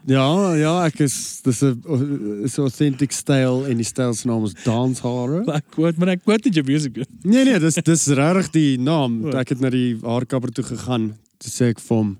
[0.07, 4.53] Ja, ja, ek is dis 'n is 'n authentic style en die se naam is
[4.63, 5.43] Danshare.
[5.51, 6.95] Ek quote, maar ek quote nie jou music.
[7.23, 9.25] Nee nee, dis dis regtig die naam.
[9.25, 9.29] O.
[9.35, 12.17] Ek het na die haarkapper toe gegaan Toe sê ek vir hom,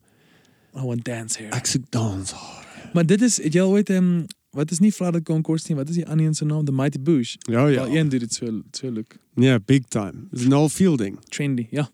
[0.75, 1.49] I want dance here.
[1.55, 2.33] ek soek dans.
[2.93, 5.89] Maar dit is het jy al ooit ehm wat is nie Flooded Concourse nie, wat
[5.89, 6.65] is die ander een se naam?
[6.65, 7.35] The Mighty Bush.
[7.49, 8.45] Ja Ja, een doen dit so
[9.35, 10.27] Nee, big time.
[10.31, 11.19] Dis Noel Fielding.
[11.29, 11.67] trendy.
[11.71, 11.89] Ja,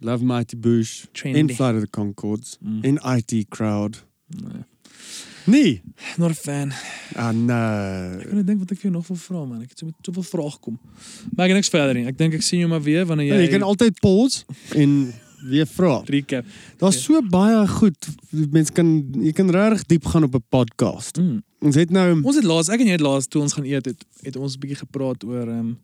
[0.00, 1.04] Love Mighty Bush.
[1.12, 1.38] trendy.
[1.38, 2.56] En Flight of the Concords.
[2.60, 2.82] Mm.
[2.84, 4.04] En IT Crowd.
[4.28, 4.62] Nee.
[5.48, 5.80] Nee.
[6.20, 6.72] Not a fan.
[7.16, 8.20] Ah, nee.
[8.22, 9.62] Ek kan dink wat ek jou nog wil vra man.
[9.64, 10.76] Ek het so met soveel vrae gekom.
[11.36, 12.04] Maar ek niks verder nie.
[12.10, 14.44] Ek dink ek sien jou maar weer wanneer Ja, jy jy kan altyd pause
[14.76, 15.12] en
[15.48, 16.02] weer vra.
[16.04, 16.44] recap.
[16.78, 17.00] Daar's Ja.
[17.00, 18.08] so baie goed.
[18.30, 18.90] Mense kan
[19.22, 21.16] jy kan regtig diep gaan op 'n podcast.
[21.18, 21.42] Mm.
[21.60, 23.84] Ons het nou Ons het laas, ek en jy het laas toe ons gaan eet
[23.84, 25.78] het, het ons 'n bietjie gepraat oor ehm um,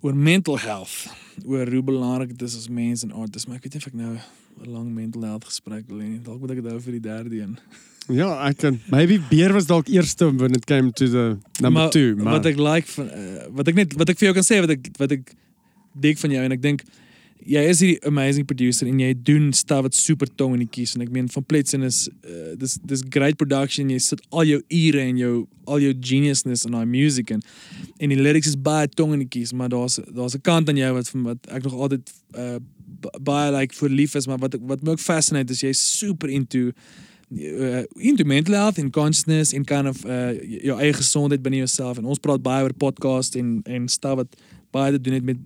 [0.00, 1.06] oor mental health,
[1.46, 3.94] oor hoe belangrik dit is as mens en artist, maar ek weet nie of ek
[3.94, 4.18] nou
[4.66, 6.20] 'n lang mental health gesprek wil hê nie.
[6.22, 7.58] Dalk moet ek dit hou vir die derde een.
[8.12, 12.16] Ja, ek kan maybe beer was dalk eerste when it came to the number 2,
[12.16, 14.60] maar, wat ek like van uh, wat ek net wat ek vir jou kan sê
[14.64, 15.32] wat ek wat ek
[15.94, 16.84] dink van jou en ek dink
[17.44, 20.94] jy is hierdie amazing producer en jy doen stuff wat super tong in die kies
[20.96, 24.60] en ek meen van Pletsen is uh, dis dis great production jy sit al jou
[24.62, 25.32] ure en jou
[25.68, 27.44] al jou geniusness in daai music en
[28.00, 30.80] en die lyrics is baie tong in die kies maar daar's daar's 'n kant aan
[30.80, 32.58] jou wat van wat ek nog altyd uh,
[33.20, 36.72] baie like vir lief is maar wat wat my ook fascinate is jy's super into
[37.96, 40.02] into mental health en consciousness en kind of
[40.62, 44.36] jou eie gesondheid binne jouself en ons praat baie oor podcast en en stuff wat
[44.74, 45.36] baie te doen het met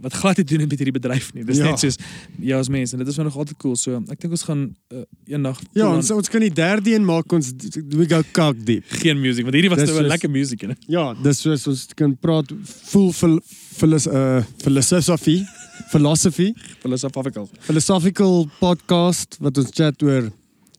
[0.00, 1.44] wat glad te doen het met hierdie bedryf nie.
[1.44, 1.64] Dis Ja.
[1.70, 1.96] net soos
[2.40, 3.76] jou as mens en dit is nog altyd cool.
[3.76, 7.04] So ek dink ons gaan uh, eendag ja, ons on- ons kan die derde een
[7.04, 8.84] maak ons we go cock deep.
[8.88, 12.16] geen music want hierdie was nou 'n lekker music en Ja, dis soos ons kan
[12.16, 15.44] praat full uh, philosophy,
[15.90, 17.48] philosophy, philosophical.
[17.60, 20.30] philosophical podcast wat ons chat oor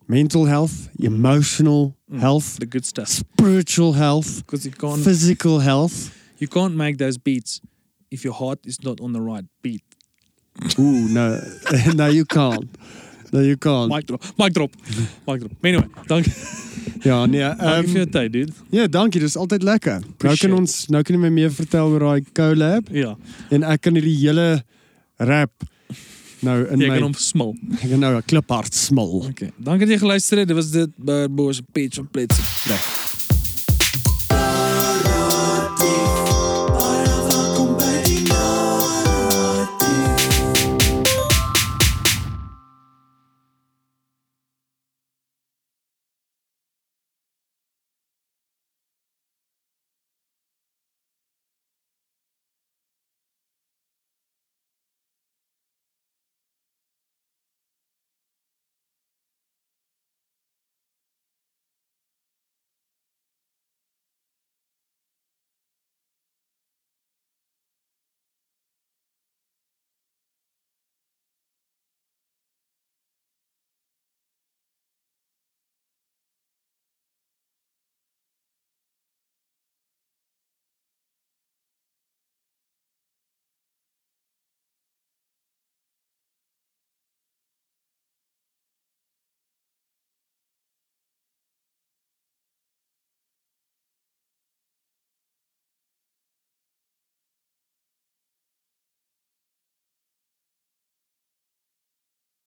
[0.10, 2.20] mental health, emotional Mm.
[2.20, 3.08] health, The good stuff.
[3.08, 6.10] spiritual health, Because you can't physical health.
[6.40, 7.62] you can't make those beats
[8.10, 9.84] if your heart is not on the right beat.
[10.80, 11.40] Ooh, no,
[11.96, 12.66] no, you can't.
[13.32, 13.92] No, you can't.
[13.94, 14.24] Mic drop.
[14.40, 14.72] Mic drop.
[15.28, 15.52] Mic drop.
[15.64, 16.34] Anyway, dankie.
[17.04, 17.40] Ja, nee.
[17.42, 18.52] Dankie vir Um, jou tyd, dude.
[18.72, 20.00] ja, dankie, dis altyd lekker.
[20.02, 20.50] Nou Appreciate.
[20.50, 23.16] kan ons nou kan jy my meer vertel oor daai collab Ja,
[23.52, 24.64] en ek kan hierdie hele
[25.20, 25.52] rap
[26.46, 27.54] nou in jy my kan hom smil.
[27.82, 29.26] ek kan nou 'n kliphard smil.
[29.30, 29.52] Okay.
[29.58, 30.48] Dankie dat jy geluister het.
[30.48, 32.38] Dit was dit by Boos Page van Plets.
[32.68, 33.09] Lekker.